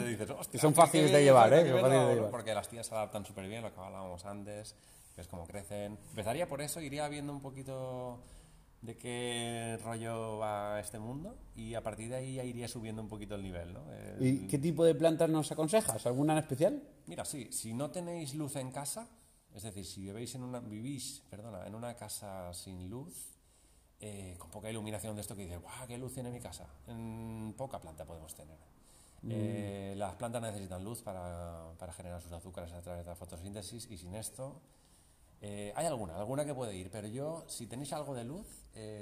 son 0.54 0.74
fáciles 0.74 1.10
de 1.10 1.22
llevar, 1.22 1.52
¿eh? 1.52 2.28
Porque 2.30 2.54
las 2.54 2.68
tías 2.68 2.86
se 2.86 2.94
adaptan 2.94 3.26
súper 3.26 3.48
bien, 3.48 3.62
lo 3.62 3.74
que 3.74 3.80
hablábamos 3.80 4.24
antes, 4.24 4.74
ves 5.16 5.26
cómo 5.26 5.46
crecen. 5.46 5.98
Empezaría 6.10 6.48
por 6.48 6.62
eso, 6.62 6.80
iría 6.80 7.08
viendo 7.08 7.32
un 7.32 7.40
poquito 7.40 8.20
de 8.80 8.96
qué 8.96 9.78
rollo 9.84 10.38
va 10.38 10.78
este 10.78 11.00
mundo 11.00 11.36
y 11.56 11.74
a 11.74 11.82
partir 11.82 12.08
de 12.10 12.16
ahí 12.16 12.34
ya 12.34 12.44
iría 12.44 12.68
subiendo 12.68 13.02
un 13.02 13.08
poquito 13.08 13.34
el 13.34 13.42
nivel, 13.42 13.72
¿no? 13.72 13.82
¿Y 14.20 14.46
qué 14.46 14.58
tipo 14.58 14.84
de 14.84 14.94
plantas 14.94 15.28
nos 15.28 15.50
aconsejas? 15.50 16.06
¿Alguna 16.06 16.34
en 16.34 16.38
especial? 16.38 16.82
Mira, 17.06 17.24
sí, 17.24 17.48
si 17.50 17.74
no 17.74 17.90
tenéis 17.90 18.34
luz 18.34 18.55
en 18.55 18.70
casa, 18.70 19.08
es 19.52 19.64
decir, 19.64 19.84
si 19.84 20.02
vivís 20.02 20.34
en 20.36 20.44
una, 20.44 20.60
vivís, 20.60 21.22
perdona, 21.28 21.67
en 21.67 21.74
una 21.74 21.94
casa 21.96 22.52
sin 22.55 22.88
luz, 22.88 23.37
eh, 24.00 24.36
con 24.38 24.48
poca 24.50 24.70
iluminación 24.70 25.17
de 25.17 25.22
esto 25.22 25.34
que 25.34 25.43
dices, 25.43 25.60
¡guau, 25.60 25.86
qué 25.88 25.98
luz 25.98 26.14
tiene 26.14 26.31
mi 26.31 26.38
casa! 26.38 26.67
En 26.86 27.52
poca 27.56 27.81
planta 27.81 28.05
podemos 28.05 28.32
tener. 28.32 28.56
Mm. 29.22 29.31
Eh, 29.32 29.94
las 29.96 30.14
plantas 30.14 30.40
necesitan 30.40 30.84
luz 30.84 31.02
para, 31.02 31.72
para, 31.78 31.93
generar 31.93 32.22
sus 32.22 32.31
azúcares 32.31 32.72
a 32.72 32.81
través 32.81 33.05
de 33.05 33.10
la 33.10 33.17
fotosíntesis 33.17 33.90
y 33.90 33.96
sin 33.96 34.14
esto 34.14 34.60
eh, 35.40 35.72
hay 35.74 35.86
alguna, 35.86 36.17
alguna 36.17 36.44
que 36.44 36.55
puede 36.55 36.76
ir, 36.76 36.93
pero 36.93 37.08
yo 37.08 37.44
si 37.48 37.67
tenéis 37.67 37.93
algo 37.93 38.14
de 38.14 38.24
luz 38.24 38.46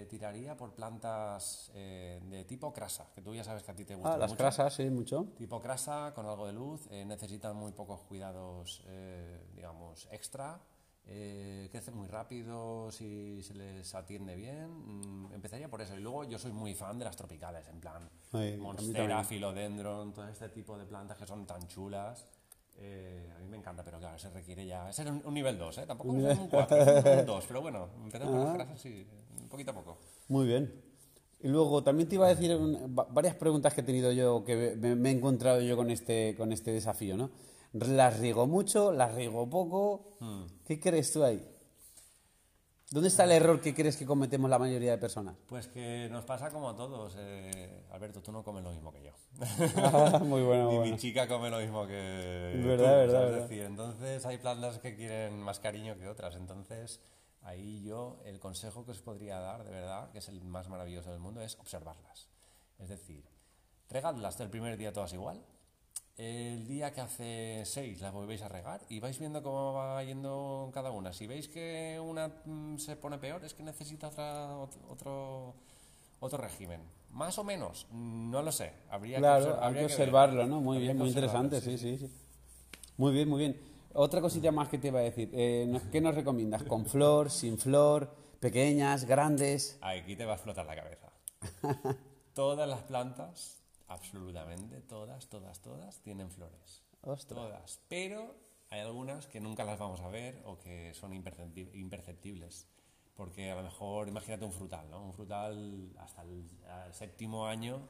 tiraría 0.08 0.56
por 0.56 0.72
plantas 0.72 1.70
de 1.74 2.46
tipo 2.48 2.72
crasa, 2.72 3.10
que 3.14 3.20
tú 3.20 3.34
ya 3.34 3.44
sabes 3.44 3.62
que 3.62 3.72
a 3.72 3.74
ti 3.74 3.84
te 3.84 3.94
gustan 3.94 4.14
Ah, 4.14 4.16
las 4.16 4.32
crasas, 4.32 4.72
sí, 4.72 4.88
mucho. 4.88 5.26
Tipo 5.36 5.60
crasa 5.60 6.12
con 6.14 6.24
algo 6.24 6.46
de 6.46 6.54
luz, 6.54 6.88
necesitan 6.90 7.54
muy 7.54 7.72
pocos 7.72 8.00
cuidados, 8.00 8.82
digamos, 9.54 10.08
extra 10.10 10.58
eh, 11.08 11.68
crece 11.70 11.92
muy 11.92 12.08
rápido 12.08 12.90
si 12.90 13.40
se 13.42 13.54
les 13.54 13.94
atiende 13.94 14.34
bien. 14.34 14.68
Mm, 14.68 15.34
empezaría 15.34 15.68
por 15.68 15.80
eso. 15.80 15.96
Y 15.96 16.00
luego 16.00 16.24
yo 16.24 16.38
soy 16.38 16.52
muy 16.52 16.74
fan 16.74 16.98
de 16.98 17.04
las 17.04 17.16
tropicales, 17.16 17.66
en 17.68 17.80
plan 17.80 18.10
monstera, 18.58 19.22
filodendron, 19.24 20.12
todo 20.12 20.28
este 20.28 20.48
tipo 20.48 20.76
de 20.76 20.84
plantas 20.84 21.16
que 21.16 21.26
son 21.26 21.46
tan 21.46 21.66
chulas. 21.68 22.26
Eh, 22.78 23.32
a 23.34 23.38
mí 23.38 23.48
me 23.48 23.56
encanta, 23.56 23.82
pero 23.84 23.98
claro, 23.98 24.18
se 24.18 24.28
requiere 24.30 24.66
ya. 24.66 24.90
Es 24.90 24.98
un, 24.98 25.22
un 25.24 25.34
nivel 25.34 25.56
2, 25.56 25.78
¿eh? 25.78 25.86
Tampoco 25.86 26.16
es 26.16 26.38
un 26.38 26.48
4, 26.48 26.76
es 26.98 27.20
un 27.20 27.26
2, 27.26 27.44
pero 27.46 27.62
bueno, 27.62 27.88
empezamos 28.04 28.34
con 28.34 28.40
las 28.40 28.50
ah. 28.50 28.54
grasas 28.54 28.80
sí, 28.80 29.06
poquito 29.48 29.70
a 29.70 29.74
poco. 29.74 29.98
Muy 30.28 30.46
bien. 30.46 30.82
Y 31.40 31.48
luego 31.48 31.82
también 31.82 32.08
te 32.08 32.16
iba 32.16 32.26
a 32.26 32.34
decir 32.34 32.58
varias 33.12 33.34
preguntas 33.36 33.72
que 33.72 33.82
he 33.82 33.84
tenido 33.84 34.10
yo, 34.10 34.44
que 34.44 34.74
me, 34.76 34.96
me, 34.96 35.10
he 35.10 35.12
encontrado 35.12 35.60
yo 35.60 35.76
con 35.76 35.90
este, 35.90 36.34
con 36.36 36.52
este 36.52 36.72
desafío, 36.72 37.16
¿no? 37.16 37.30
¿Las 37.72 38.18
riego 38.18 38.46
mucho? 38.46 38.92
¿Las 38.92 39.14
riego 39.14 39.48
poco? 39.48 40.16
Hmm. 40.20 40.44
¿Qué 40.64 40.80
crees 40.80 41.12
tú 41.12 41.24
ahí? 41.24 41.46
¿Dónde 42.90 43.08
está 43.08 43.24
el 43.24 43.32
error 43.32 43.60
que 43.60 43.74
crees 43.74 43.96
que 43.96 44.06
cometemos 44.06 44.48
la 44.48 44.60
mayoría 44.60 44.92
de 44.92 44.98
personas? 44.98 45.36
Pues 45.48 45.66
que 45.66 46.08
nos 46.08 46.24
pasa 46.24 46.50
como 46.50 46.70
a 46.70 46.76
todos. 46.76 47.16
Eh, 47.18 47.84
Alberto, 47.90 48.22
tú 48.22 48.30
no 48.30 48.44
comes 48.44 48.62
lo 48.62 48.70
mismo 48.70 48.92
que 48.92 49.02
yo. 49.02 49.12
muy 50.20 50.42
bueno. 50.42 50.72
Y 50.86 50.90
mi 50.90 50.96
chica 50.96 51.26
come 51.26 51.50
lo 51.50 51.58
mismo 51.58 51.84
que 51.86 52.62
verdad, 52.64 52.96
verdad, 52.98 53.50
entonces 53.50 54.24
hay 54.24 54.38
plantas 54.38 54.78
que 54.78 54.94
quieren 54.94 55.42
más 55.42 55.58
cariño 55.58 55.96
que 55.98 56.06
otras. 56.06 56.36
Entonces 56.36 57.00
ahí 57.42 57.82
yo 57.82 58.20
el 58.24 58.38
consejo 58.38 58.84
que 58.84 58.92
os 58.92 59.02
podría 59.02 59.40
dar, 59.40 59.64
de 59.64 59.70
verdad, 59.72 60.10
que 60.12 60.18
es 60.18 60.28
el 60.28 60.40
más 60.44 60.68
maravilloso 60.68 61.10
del 61.10 61.18
mundo, 61.18 61.40
es 61.40 61.58
observarlas. 61.58 62.28
Es 62.78 62.88
decir, 62.88 63.24
regadlas 63.90 64.38
del 64.38 64.48
primer 64.48 64.76
día 64.76 64.92
todas 64.92 65.12
igual. 65.12 65.44
El 66.18 66.66
día 66.66 66.92
que 66.94 67.02
hace 67.02 67.62
seis 67.66 68.00
las 68.00 68.12
volvéis 68.12 68.40
a 68.40 68.48
regar 68.48 68.80
y 68.88 69.00
vais 69.00 69.18
viendo 69.18 69.42
cómo 69.42 69.74
va 69.74 70.02
yendo 70.02 70.70
cada 70.72 70.90
una. 70.90 71.12
Si 71.12 71.26
veis 71.26 71.46
que 71.48 72.00
una 72.02 72.28
mm, 72.46 72.78
se 72.78 72.96
pone 72.96 73.18
peor, 73.18 73.44
es 73.44 73.52
que 73.52 73.62
necesita 73.62 74.08
otra, 74.08 74.56
ot- 74.56 74.78
otro, 74.88 75.54
otro 76.20 76.38
régimen. 76.38 76.80
Más 77.10 77.38
o 77.38 77.44
menos, 77.44 77.86
no 77.92 78.40
lo 78.42 78.50
sé. 78.50 78.72
Habría 78.90 79.18
Claro, 79.18 79.58
que, 79.58 79.64
hay 79.64 79.74
que 79.74 79.84
observarlo, 79.84 80.46
¿no? 80.46 80.60
Muy 80.62 80.76
Habría 80.78 80.88
bien, 80.92 80.98
muy 80.98 81.08
interesante, 81.08 81.60
sí, 81.60 81.76
sí, 81.76 81.98
sí. 81.98 82.10
Muy 82.96 83.12
bien, 83.12 83.28
muy 83.28 83.38
bien. 83.40 83.60
Otra 83.92 84.22
cosita 84.22 84.50
más 84.52 84.68
que 84.68 84.78
te 84.78 84.88
iba 84.88 85.00
a 85.00 85.02
decir. 85.02 85.28
Eh, 85.34 85.66
¿nos- 85.68 85.82
¿Qué 85.84 86.00
nos 86.00 86.14
recomiendas? 86.14 86.62
¿Con 86.62 86.86
flor, 86.86 87.30
sin 87.30 87.58
flor, 87.58 88.10
pequeñas, 88.40 89.04
grandes? 89.04 89.78
Aquí 89.82 90.16
te 90.16 90.24
va 90.24 90.32
a 90.32 90.36
explotar 90.36 90.64
la 90.64 90.76
cabeza. 90.76 91.12
todas 92.34 92.66
las 92.68 92.80
plantas, 92.82 93.62
absolutamente 93.88 94.80
todas, 94.82 95.28
todas, 95.28 95.60
todas, 95.60 96.00
tienen 96.00 96.30
flores. 96.30 96.82
Ostras. 97.02 97.26
Todas. 97.40 97.80
Pero 97.88 98.34
hay 98.70 98.80
algunas 98.80 99.26
que 99.26 99.40
nunca 99.40 99.64
las 99.64 99.78
vamos 99.78 100.00
a 100.00 100.08
ver 100.08 100.42
o 100.44 100.58
que 100.58 100.92
son 100.94 101.12
impercepti- 101.12 101.70
imperceptibles. 101.74 102.66
Porque 103.14 103.50
a 103.50 103.54
lo 103.54 103.62
mejor, 103.62 104.08
imagínate 104.08 104.44
un 104.44 104.52
frutal, 104.52 104.90
¿no? 104.90 105.02
Un 105.02 105.12
frutal 105.14 105.90
hasta 105.98 106.22
el, 106.22 106.44
al 106.68 106.92
séptimo 106.92 107.46
año 107.46 107.80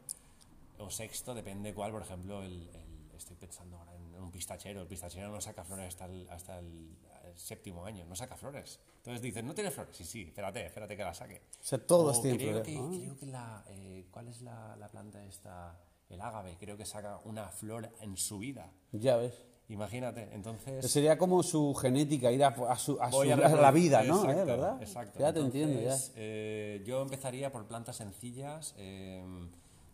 o 0.78 0.88
sexto, 0.90 1.34
depende 1.34 1.74
cuál, 1.74 1.90
por 1.90 2.02
ejemplo, 2.02 2.42
el, 2.42 2.68
el- 2.68 3.10
estoy 3.16 3.34
pensando 3.36 3.76
ahora 3.78 3.94
en 3.96 4.14
un 4.14 4.30
pistachero. 4.30 4.82
El 4.82 4.86
pistachero 4.86 5.28
no 5.30 5.40
saca 5.40 5.64
flores 5.64 5.88
hasta 5.88 6.04
el, 6.04 6.28
hasta 6.30 6.58
el, 6.58 6.96
el 7.24 7.38
séptimo 7.38 7.84
año, 7.86 8.04
no 8.04 8.14
saca 8.14 8.36
flores. 8.36 8.78
Entonces 8.98 9.20
dicen, 9.22 9.46
¿no 9.46 9.54
tiene 9.54 9.70
flores? 9.72 9.96
Sí, 9.96 10.04
sí, 10.04 10.22
espérate, 10.28 10.64
espérate 10.66 10.96
que 10.96 11.02
la 11.02 11.14
saque. 11.14 11.38
O 11.60 11.64
sea, 11.64 11.78
todos 11.84 12.20
tienen 12.22 12.38
creo 12.38 12.62
flores. 12.62 12.68
Que, 12.68 12.78
Ah. 12.78 13.00
creo 13.02 13.18
que 13.18 13.26
la, 13.26 13.64
eh, 13.68 14.06
¿cuál 14.12 14.28
es 14.28 14.42
la, 14.42 14.76
la 14.76 14.88
planta 14.88 15.24
esta? 15.24 15.76
El 16.08 16.20
ágave, 16.20 16.56
creo 16.58 16.76
que 16.76 16.84
saca 16.86 17.18
una 17.24 17.48
flor 17.48 17.90
en 18.00 18.16
su 18.16 18.38
vida. 18.38 18.70
Ya 18.92 19.16
ves. 19.16 19.34
Imagínate, 19.68 20.28
entonces... 20.32 20.88
Sería 20.88 21.18
como 21.18 21.42
su 21.42 21.74
genética, 21.74 22.30
ir 22.30 22.44
a, 22.44 22.48
a 22.48 22.76
su, 22.78 23.00
a 23.02 23.10
su- 23.10 23.22
a 23.22 23.26
la 23.36 23.70
vida, 23.72 24.04
¿no? 24.04 24.18
Exacto, 24.20 24.40
¿Eh? 24.40 24.44
¿Verdad? 24.44 24.80
Exacto. 24.82 25.18
Ya 25.18 25.32
te 25.32 25.40
entiendo, 25.40 25.80
ya. 25.80 25.96
Eh, 26.14 26.84
yo 26.86 27.02
empezaría 27.02 27.50
por 27.50 27.66
plantas 27.66 27.96
sencillas, 27.96 28.74
eh, 28.78 29.24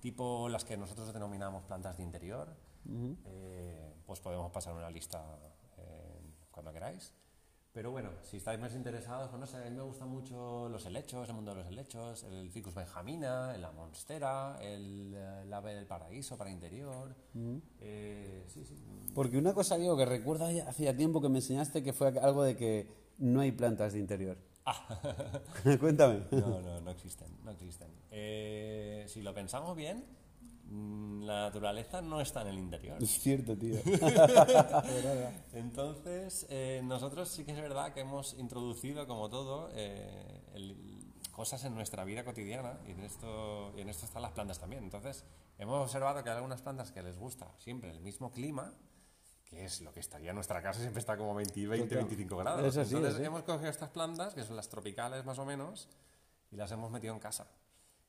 tipo 0.00 0.50
las 0.50 0.64
que 0.66 0.76
nosotros 0.76 1.10
denominamos 1.14 1.62
plantas 1.64 1.96
de 1.96 2.02
interior. 2.02 2.48
Eh, 3.24 3.94
pues 4.04 4.20
podemos 4.20 4.50
pasar 4.52 4.74
una 4.74 4.90
lista 4.90 5.24
eh, 5.78 6.20
cuando 6.50 6.70
queráis. 6.72 7.14
Pero 7.72 7.90
bueno, 7.90 8.10
si 8.22 8.36
estáis 8.36 8.60
más 8.60 8.74
interesados, 8.74 9.30
pues 9.30 9.40
no 9.40 9.46
sé, 9.46 9.56
a 9.56 9.70
mí 9.70 9.70
me 9.70 9.82
gustan 9.82 10.08
mucho 10.10 10.68
los 10.68 10.84
helechos, 10.84 11.26
el 11.26 11.34
mundo 11.34 11.52
de 11.52 11.62
los 11.62 11.68
helechos, 11.68 12.22
el 12.24 12.50
ficus 12.50 12.74
benjamina, 12.74 13.56
la 13.56 13.72
monstera, 13.72 14.58
el, 14.60 15.14
eh, 15.14 15.42
el 15.44 15.52
ave 15.52 15.74
del 15.74 15.86
paraíso 15.86 16.36
para 16.36 16.50
interior. 16.50 17.14
Eh, 17.80 18.44
sí, 18.46 18.62
sí. 18.66 18.74
Porque 19.14 19.38
una 19.38 19.54
cosa, 19.54 19.78
Diego, 19.78 19.96
que 19.96 20.04
recuerdo 20.04 20.44
hacía 20.68 20.94
tiempo 20.94 21.22
que 21.22 21.30
me 21.30 21.38
enseñaste 21.38 21.82
que 21.82 21.94
fue 21.94 22.08
algo 22.08 22.42
de 22.42 22.56
que 22.56 22.88
no 23.16 23.40
hay 23.40 23.52
plantas 23.52 23.94
de 23.94 24.00
interior. 24.00 24.36
Cuéntame. 25.80 26.24
No, 26.30 26.60
no, 26.60 26.80
no 26.80 26.90
existen, 26.90 27.28
no 27.42 27.52
existen. 27.52 27.88
Eh, 28.10 29.04
si 29.08 29.22
lo 29.22 29.32
pensamos 29.34 29.74
bien, 29.76 29.98
mm, 29.98 30.21
la 30.74 31.42
naturaleza 31.42 32.00
no 32.02 32.20
está 32.20 32.42
en 32.42 32.48
el 32.48 32.58
interior. 32.58 33.02
Es 33.02 33.18
cierto, 33.20 33.56
tío. 33.56 33.76
Entonces, 35.52 36.46
eh, 36.48 36.80
nosotros 36.84 37.28
sí 37.28 37.44
que 37.44 37.52
es 37.52 37.60
verdad 37.60 37.92
que 37.92 38.00
hemos 38.00 38.34
introducido, 38.34 39.06
como 39.06 39.28
todo, 39.28 39.70
eh, 39.74 40.40
el- 40.54 41.12
cosas 41.32 41.64
en 41.64 41.74
nuestra 41.74 42.04
vida 42.04 42.24
cotidiana 42.24 42.78
y 42.86 42.90
en, 42.90 43.00
esto, 43.00 43.72
y 43.76 43.80
en 43.80 43.88
esto 43.88 44.04
están 44.06 44.22
las 44.22 44.32
plantas 44.32 44.58
también. 44.58 44.84
Entonces, 44.84 45.24
hemos 45.58 45.82
observado 45.82 46.22
que 46.22 46.28
hay 46.30 46.36
algunas 46.36 46.60
plantas 46.60 46.92
que 46.92 47.02
les 47.02 47.18
gusta 47.18 47.50
siempre 47.58 47.90
el 47.90 48.00
mismo 48.00 48.30
clima, 48.32 48.72
que 49.46 49.64
es 49.64 49.80
lo 49.80 49.92
que 49.92 50.00
estaría 50.00 50.30
en 50.30 50.34
nuestra 50.36 50.62
casa, 50.62 50.80
siempre 50.80 51.00
está 51.00 51.16
como 51.16 51.34
20, 51.34 51.66
20 51.66 51.88
Total. 51.88 52.04
25 52.04 52.36
grados. 52.36 52.76
Entonces, 52.76 53.20
hemos 53.20 53.42
cogido 53.44 53.70
estas 53.70 53.90
plantas, 53.90 54.34
que 54.34 54.42
son 54.44 54.56
las 54.56 54.68
tropicales 54.68 55.24
más 55.24 55.38
o 55.38 55.44
menos, 55.46 55.88
y 56.50 56.56
las 56.56 56.70
hemos 56.72 56.90
metido 56.90 57.14
en 57.14 57.20
casa. 57.20 57.46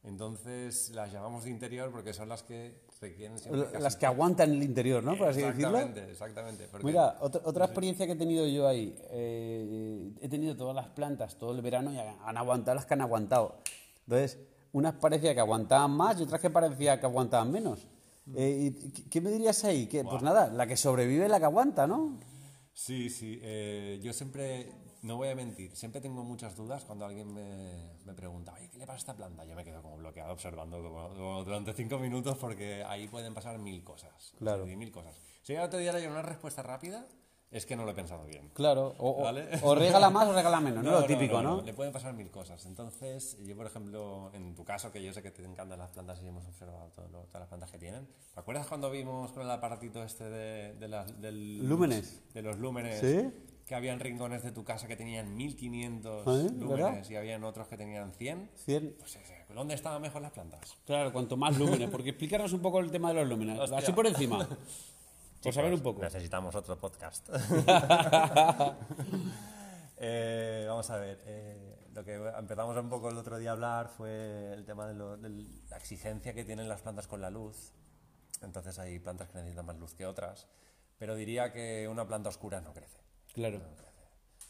Entonces, 0.03 0.89
las 0.93 1.11
llamamos 1.13 1.45
de 1.45 1.49
interior 1.49 1.89
porque 1.91 2.13
son 2.13 2.27
las 2.27 2.43
que 2.43 2.81
requieren 2.99 3.39
siempre 3.39 3.63
casi 3.71 3.83
Las 3.83 3.95
que 3.95 4.05
aguantan 4.05 4.51
el 4.51 4.61
interior, 4.61 5.01
¿no? 5.03 5.17
Por 5.17 5.29
así 5.29 5.41
decirlo. 5.41 5.69
Exactamente, 5.69 6.11
exactamente. 6.11 6.67
porque- 6.69 6.85
Mira, 6.87 7.17
otra, 7.21 7.41
otra 7.45 7.65
experiencia 7.65 8.05
que 8.05 8.11
he 8.13 8.15
tenido 8.17 8.45
yo 8.47 8.67
ahí, 8.67 8.95
eh, 9.11 10.11
he 10.21 10.27
tenido 10.29 10.55
todas 10.57 10.75
las 10.75 10.87
plantas 10.89 11.37
todo 11.37 11.53
el 11.53 11.61
verano 11.61 11.93
y 11.93 11.97
han 11.99 12.37
aguantado 12.37 12.75
las 12.75 12.85
que 12.85 12.93
han 12.95 13.01
aguantado. 13.01 13.59
Entonces, 14.05 14.39
unas 14.73 14.93
parecía 14.95 15.33
que 15.33 15.39
aguantaban 15.39 15.91
más 15.91 16.19
y 16.19 16.23
otras 16.23 16.41
que 16.41 16.49
parecía 16.49 16.99
que 16.99 17.05
aguantaban 17.05 17.49
menos. 17.51 17.87
Eh, 18.35 18.71
¿y 18.83 18.91
qué- 18.91 19.09
¿Qué 19.09 19.21
me 19.21 19.31
dirías 19.31 19.63
ahí? 19.63 19.87
Que, 19.87 20.03
pues 20.03 20.21
nada, 20.21 20.47
la 20.47 20.67
que 20.67 20.75
sobrevive 20.77 21.25
es 21.25 21.31
la 21.31 21.39
que 21.39 21.45
aguanta, 21.45 21.87
¿no? 21.87 22.19
Sí, 22.73 23.09
sí. 23.09 23.39
eh, 23.41 23.99
yo 24.01 24.11
siempre, 24.13 24.71
no 25.03 25.17
voy 25.17 25.29
a 25.29 25.35
mentir, 25.35 25.75
siempre 25.75 26.01
tengo 26.01 26.23
muchas 26.23 26.55
dudas 26.55 26.83
cuando 26.83 27.05
alguien 27.05 27.31
me, 27.33 27.91
me 28.05 28.13
pregunta, 28.13 28.53
oye, 28.53 28.69
¿qué 28.69 28.77
le 28.77 28.85
pasa 28.87 28.95
a 28.95 28.99
esta 28.99 29.13
planta? 29.15 29.45
Yo 29.45 29.55
me 29.55 29.63
quedo 29.63 29.81
como 29.81 29.97
bloqueado 29.97 30.31
observando 30.33 30.81
como- 30.81 31.09
como 31.09 31.43
durante 31.43 31.73
cinco 31.73 31.99
minutos 31.99 32.37
porque 32.37 32.83
ahí 32.85 33.07
pueden 33.07 33.33
pasar 33.33 33.59
mil 33.59 33.83
cosas. 33.83 34.33
Claro. 34.39 34.65
Mil 34.65 34.91
cosas. 34.91 35.15
Si 35.43 35.53
yo 35.53 35.69
te 35.69 35.77
diera 35.77 35.99
yo 35.99 36.09
una 36.09 36.21
respuesta 36.21 36.63
rápida, 36.63 37.05
es 37.51 37.67
que 37.67 37.75
no 37.75 37.83
lo 37.85 37.91
he 37.91 37.93
pensado 37.93 38.25
bien. 38.25 38.49
Claro, 38.55 38.95
o, 38.97 39.11
o- 39.11 39.23
Vale. 39.23 39.47
o 39.61 39.75
regala 39.75 40.09
más 40.09 40.27
o 40.27 40.33
regala 40.33 40.59
menos, 40.59 40.83
¿no? 40.83 40.91
Lo 41.01 41.05
típico, 41.05 41.39
¿no? 41.41 41.61
Le 41.61 41.73
pueden 41.73 41.93
pasar 41.93 42.13
mil 42.13 42.31
cosas. 42.31 42.65
Entonces, 42.65 43.37
yo, 43.45 43.55
por 43.55 43.67
ejemplo, 43.67 44.31
en 44.33 44.55
tu 44.55 44.63
caso, 44.65 44.91
que 44.91 45.03
yo 45.03 45.13
sé 45.13 45.21
que 45.21 45.29
te 45.29 45.43
encantan 45.45 45.77
las 45.77 45.91
plantas 45.91 46.19
y 46.23 46.27
hemos 46.27 46.47
observado 46.47 46.89
todo 46.95 47.07
lo- 47.09 47.19
todas 47.25 47.41
las 47.41 47.49
plantas 47.49 47.69
que 47.69 47.77
tienen, 47.77 48.07
¿te 48.33 48.39
acuerdas 48.39 48.65
cuando 48.65 48.89
vimos 48.89 49.31
con 49.33 49.43
el 49.43 49.51
aparatito 49.51 50.01
este 50.01 50.23
de, 50.29 50.73
de 50.75 50.87
las, 50.87 51.21
del- 51.21 51.59
Lúmenes. 51.67 52.23
De 52.33 52.41
los 52.41 52.57
lúmenes. 52.57 52.99
¿Sí? 53.01 53.31
Que 53.65 53.75
habían 53.75 53.99
rincones 53.99 54.43
de 54.43 54.51
tu 54.51 54.63
casa 54.63 54.87
que 54.87 54.95
tenían 54.97 55.35
1500 55.35 56.27
¿Ah, 56.27 56.31
eh? 56.31 56.49
lúmenes 56.51 56.69
¿Verdad? 56.69 57.09
y 57.09 57.15
habían 57.15 57.43
otros 57.45 57.67
que 57.67 57.77
tenían 57.77 58.11
100. 58.11 58.49
100. 58.55 58.95
Pues, 58.99 59.15
eh, 59.15 59.45
¿dónde 59.53 59.73
estaban 59.73 60.01
mejor 60.01 60.21
las 60.21 60.31
plantas? 60.31 60.75
Claro, 60.85 61.13
cuanto 61.13 61.37
más 61.37 61.57
lúmenes, 61.57 61.89
porque 61.89 62.09
explícanos 62.09 62.51
un 62.53 62.61
poco 62.61 62.79
el 62.79 62.91
tema 62.91 63.09
de 63.09 63.15
los 63.21 63.27
lúmenes, 63.29 63.57
Hostia. 63.59 63.77
así 63.77 63.91
por 63.93 64.05
encima. 64.07 64.47
Por 65.43 65.53
saber 65.53 65.73
un 65.73 65.81
poco. 65.81 66.01
Necesitamos 66.01 66.55
otro 66.55 66.79
podcast. 66.79 67.27
Eh, 70.05 70.65
vamos 70.67 70.89
a 70.89 70.97
ver. 70.97 71.21
eh, 71.25 71.87
lo 71.93 72.03
que 72.03 72.15
empezamos 72.15 72.75
un 72.77 72.89
poco 72.89 73.09
el 73.09 73.17
otro 73.17 73.37
día 73.37 73.51
a 73.51 73.53
hablar 73.53 73.87
fue 73.89 74.51
el 74.53 74.65
tema 74.65 74.87
de, 74.87 74.93
lo- 74.95 75.15
de 75.17 75.29
la 75.69 75.77
exigencia 75.77 76.33
que 76.33 76.43
tienen 76.43 76.67
las 76.67 76.81
plantas 76.81 77.07
con 77.07 77.21
la 77.21 77.29
luz. 77.29 77.71
Entonces 78.41 78.77
hay 78.79 78.99
plantas 78.99 79.29
que 79.29 79.37
necesitan 79.37 79.65
más 79.65 79.77
luz 79.77 79.93
que 79.93 80.05
otras. 80.05 80.47
Pero 80.97 81.15
diría 81.15 81.53
que 81.53 81.87
una 81.87 82.05
planta 82.07 82.29
oscura 82.29 82.59
no 82.61 82.73
crece. 82.73 82.97
Claro. 83.33 83.59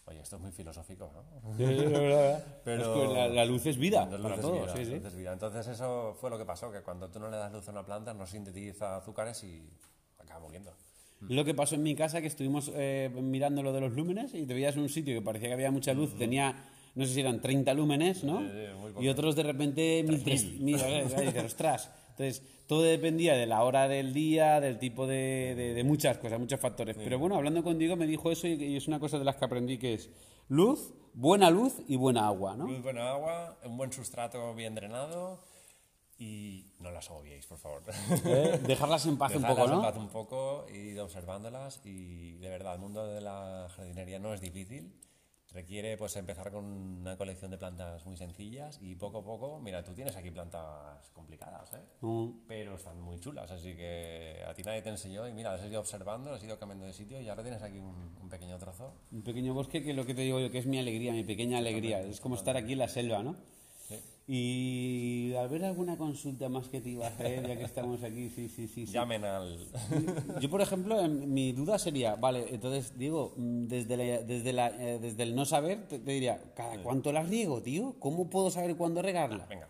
Oye, 0.06 0.20
esto 0.20 0.36
es 0.36 0.42
muy 0.42 0.52
filosófico, 0.52 1.10
¿no? 1.14 1.56
Sí, 1.58 1.66
sí, 1.66 1.74
es 1.86 1.92
verdad. 1.92 2.46
Pero- 2.66 2.82
Es 2.82 3.08
que 3.08 3.14
la, 3.14 3.28
la 3.30 3.46
luz 3.46 3.66
es 3.66 3.78
vida 3.78 4.06
para 4.10 4.18
luz 4.22 4.32
es 4.34 4.42
todos. 4.42 4.62
vida, 4.64 4.76
sí, 4.76 4.86
sí. 4.86 4.92
luz 4.96 5.06
es 5.06 5.16
vida. 5.16 5.32
Entonces 5.34 5.68
eso 5.68 6.18
fue 6.20 6.30
lo 6.30 6.38
que 6.38 6.46
pasó, 6.46 6.72
que 6.72 6.82
cuando 6.82 7.10
tú 7.10 7.20
no 7.20 7.30
le 7.30 7.38
das 7.38 7.52
luz 7.54 7.68
a 7.70 7.72
una 7.72 7.86
planta 7.86 8.14
no 8.14 8.26
sintetiza 8.28 8.98
azúcares 8.98 9.42
y 9.46 9.70
acaba 10.20 10.42
muriendo. 10.42 10.74
Lo 11.22 11.46
que 11.46 11.54
pasó 11.54 11.76
en 11.76 11.84
mi 11.84 11.96
casa, 11.96 12.20
que 12.20 12.28
estuvimos 12.28 12.70
eh, 12.76 13.10
mirando 13.16 13.64
lo 13.64 13.72
de 13.72 13.80
los 13.80 13.94
lúmenes 13.94 14.34
y 14.34 14.46
te 14.46 14.54
veías 14.54 14.76
en 14.76 14.82
un 14.82 14.90
sitio 14.90 15.14
que 15.14 15.22
parecía 15.22 15.48
que 15.48 15.54
había 15.54 15.72
mucha 15.72 15.94
luz, 15.94 16.18
tenía, 16.18 16.66
no 16.96 17.06
sé 17.06 17.14
si 17.14 17.22
eran 17.22 17.40
30 17.42 17.74
lúmenes, 17.74 18.26
¿no? 18.26 18.40
Sí, 18.42 18.48
sí, 18.52 19.04
y 19.06 19.08
otros 19.08 19.38
de 19.38 19.44
repente 19.44 20.04
1.300. 20.06 20.60
y 20.60 20.66
dices, 20.66 21.44
ostras. 21.46 21.90
Entonces, 22.10 22.44
todo 22.74 22.82
dependía 22.84 23.36
de 23.36 23.46
la 23.46 23.64
hora 23.64 23.88
del 23.88 24.14
día, 24.14 24.60
del 24.60 24.80
tipo 24.80 25.06
de, 25.06 25.54
de- 25.56 25.74
de 25.74 25.84
muchas 25.84 26.18
cosas, 26.18 26.40
muchos 26.40 26.60
factores. 26.60 26.96
Pero 26.98 27.20
bueno, 27.20 27.36
hablando 27.36 27.64
contigo 27.64 27.96
me 27.96 28.08
dijo 28.08 28.32
eso 28.32 28.48
y, 28.48 28.54
y 28.54 28.76
es 28.78 28.88
una 28.88 29.00
cosa 29.00 29.20
de 29.20 29.26
las 29.26 29.36
que 29.36 29.46
aprendí 29.46 29.78
que 29.78 29.94
es 29.94 30.10
luz, 30.50 30.94
buena 31.14 31.50
luz 31.50 31.74
y 31.88 31.96
buena 31.96 32.26
agua, 32.28 32.56
¿no? 32.56 32.66
Luz, 32.68 32.82
buena 32.82 33.10
agua, 33.12 33.58
un 33.64 33.78
buen 33.78 33.92
sustrato 33.94 34.54
bien 34.56 34.74
drenado 34.76 35.40
y 36.18 36.72
no 36.80 36.92
las 36.92 37.10
agobiéis, 37.10 37.46
por 37.48 37.58
favor. 37.58 37.82
¿Eh? 38.26 38.60
Dejarlas 38.66 39.06
en 39.06 39.18
paz 39.18 39.36
un 39.36 39.42
Dejadlas 39.42 39.66
poco, 39.66 39.74
en 39.74 39.78
¿no? 39.78 39.82
paz 39.82 39.98
un 39.98 40.10
poco, 40.10 40.66
ir 40.74 41.00
observándolas 41.00 41.82
y 41.86 42.34
de 42.38 42.50
verdad 42.50 42.74
el 42.76 42.80
mundo 42.82 43.06
de 43.08 43.22
la 43.22 43.68
jardinería 43.76 44.20
no 44.20 44.34
es 44.34 44.42
difícil. 44.42 44.94
Requiere 45.54 45.98
pues 45.98 46.16
empezar 46.16 46.52
con 46.52 46.66
una 46.66 47.16
colección 47.16 47.52
de 47.52 47.58
plantas 47.58 48.06
muy 48.06 48.18
sencillas 48.18 48.80
y 48.82 48.96
poco 48.96 49.20
a 49.20 49.24
poco, 49.24 49.60
mira, 49.60 49.84
tú 49.84 49.94
tienes 49.94 50.16
aquí 50.16 50.32
plantas 50.32 51.12
complicadas, 51.12 51.74
¿eh? 51.74 51.84
Mm. 52.02 52.30
pero 52.48 52.76
están 52.76 53.00
muy 53.00 53.20
chulas, 53.20 53.52
así 53.52 53.76
que 53.76 54.44
a 54.48 54.54
ti 54.54 54.64
nadie 54.64 54.82
te 54.82 54.90
enseñó 54.90 55.28
y 55.28 55.34
mira, 55.34 55.52
las 55.52 55.62
has 55.62 55.70
ido 55.70 55.80
observando, 55.80 56.32
las 56.32 56.40
has 56.40 56.46
ido 56.46 56.58
cambiando 56.58 56.86
de 56.86 56.94
sitio 56.94 57.22
y 57.22 57.30
ahora 57.30 57.44
tienes 57.44 57.62
aquí 57.62 57.78
un, 57.78 58.16
un 58.20 58.30
pequeño 58.30 58.58
trozo. 58.58 58.96
Un 59.12 59.22
pequeño 59.22 59.54
bosque 59.54 59.84
que 59.84 59.92
es 59.92 59.96
lo 59.96 60.06
que 60.06 60.16
te 60.16 60.22
digo 60.22 60.40
yo, 60.40 60.50
que 60.50 60.58
es 60.58 60.66
mi 60.66 60.80
alegría, 60.80 61.12
mi 61.14 61.24
pequeña 61.24 61.60
alegría. 61.60 62.02
Es 62.02 62.20
como 62.20 62.36
estar 62.36 62.58
aquí 62.58 62.74
en 62.74 62.80
la 62.80 62.88
selva, 62.88 63.22
¿no? 63.22 63.38
Y 64.28 65.34
a 65.36 65.46
ver 65.48 65.66
alguna 65.66 65.98
consulta 65.98 66.48
más 66.48 66.70
que 66.70 66.80
te 66.82 66.90
iba 66.90 67.06
a 67.06 67.10
hacer, 67.10 67.46
ya 67.46 67.58
que 67.58 67.64
estamos 67.64 68.02
aquí, 68.04 68.30
sí, 68.30 68.48
sí, 68.48 68.68
sí. 68.68 68.86
sí. 68.86 68.94
Llamen 68.94 69.26
al... 69.26 69.68
Yo, 70.40 70.50
por 70.50 70.62
ejemplo, 70.62 71.00
en- 71.02 71.34
mi 71.34 71.52
duda 71.52 71.78
sería, 71.78 72.16
vale, 72.16 72.46
entonces, 72.50 72.98
Diego, 72.98 73.34
mm, 73.36 73.68
desde, 73.68 73.98
la- 73.98 74.22
desde, 74.24 74.54
la, 74.54 74.68
eh, 74.70 75.00
desde 75.00 75.24
el 75.24 75.36
no 75.36 75.46
saber, 75.46 75.88
te, 75.88 76.00
te 76.00 76.12
diría, 76.12 76.42
¿cada 76.56 76.82
cuánto 76.82 77.12
las 77.12 77.28
riego, 77.28 77.62
tío? 77.62 77.96
¿Cómo 78.00 78.30
puedo 78.30 78.50
saber 78.50 78.76
cuándo 78.78 79.02
regarla? 79.02 79.46
Venga, 79.48 79.68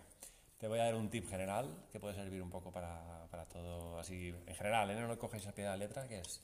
te 0.60 0.68
voy 0.68 0.80
a 0.80 0.84
dar 0.86 0.96
un 0.96 1.10
tip 1.10 1.28
general 1.28 1.68
que 1.92 2.00
puede 2.00 2.14
servir 2.16 2.42
un 2.42 2.50
poco 2.52 2.72
para, 2.72 3.26
para 3.32 3.46
todo, 3.46 3.98
así 4.00 4.34
en 4.46 4.56
general, 4.56 4.90
¿eh? 4.92 4.96
no 4.96 5.08
lo 5.08 5.18
coges 5.18 5.48
a 5.48 5.52
pie 5.54 5.64
de 5.64 5.72
la 5.72 5.78
letra, 5.78 6.08
que 6.08 6.20
es 6.20 6.42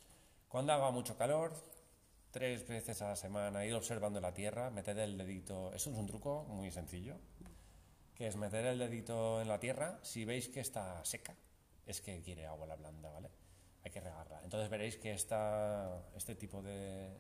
cuando 0.48 0.74
haga 0.74 0.90
mucho 0.90 1.16
calor, 1.16 1.54
tres 2.32 2.68
veces 2.68 3.02
a 3.04 3.10
la 3.10 3.16
semana, 3.16 3.66
ir 3.66 3.74
observando 3.76 4.20
la 4.20 4.34
tierra, 4.34 4.72
meter 4.72 4.98
el 5.00 5.18
dedito, 5.18 5.72
eso 5.74 5.92
es 5.92 5.98
un 5.98 6.08
truco 6.08 6.44
muy 6.50 6.72
sencillo, 6.72 7.16
que 8.20 8.28
es 8.28 8.36
meter 8.36 8.66
el 8.66 8.78
dedito 8.78 9.42
en 9.42 9.48
la 9.48 9.62
tierra, 9.62 9.98
si 10.04 10.26
veis 10.26 10.50
que 10.50 10.60
está 10.60 11.00
seca, 11.06 11.34
es 11.86 12.02
que 12.02 12.20
quiere 12.20 12.46
agua 12.46 12.68
la 12.68 12.76
planta, 12.76 13.10
¿vale? 13.10 13.30
Hay 13.82 13.92
que 13.92 14.02
regarla. 14.02 14.42
Entonces 14.44 14.70
veréis 14.70 14.98
que 14.98 15.14
esta, 15.14 16.04
este 16.18 16.36
tipo 16.36 16.62
de, 16.62 17.12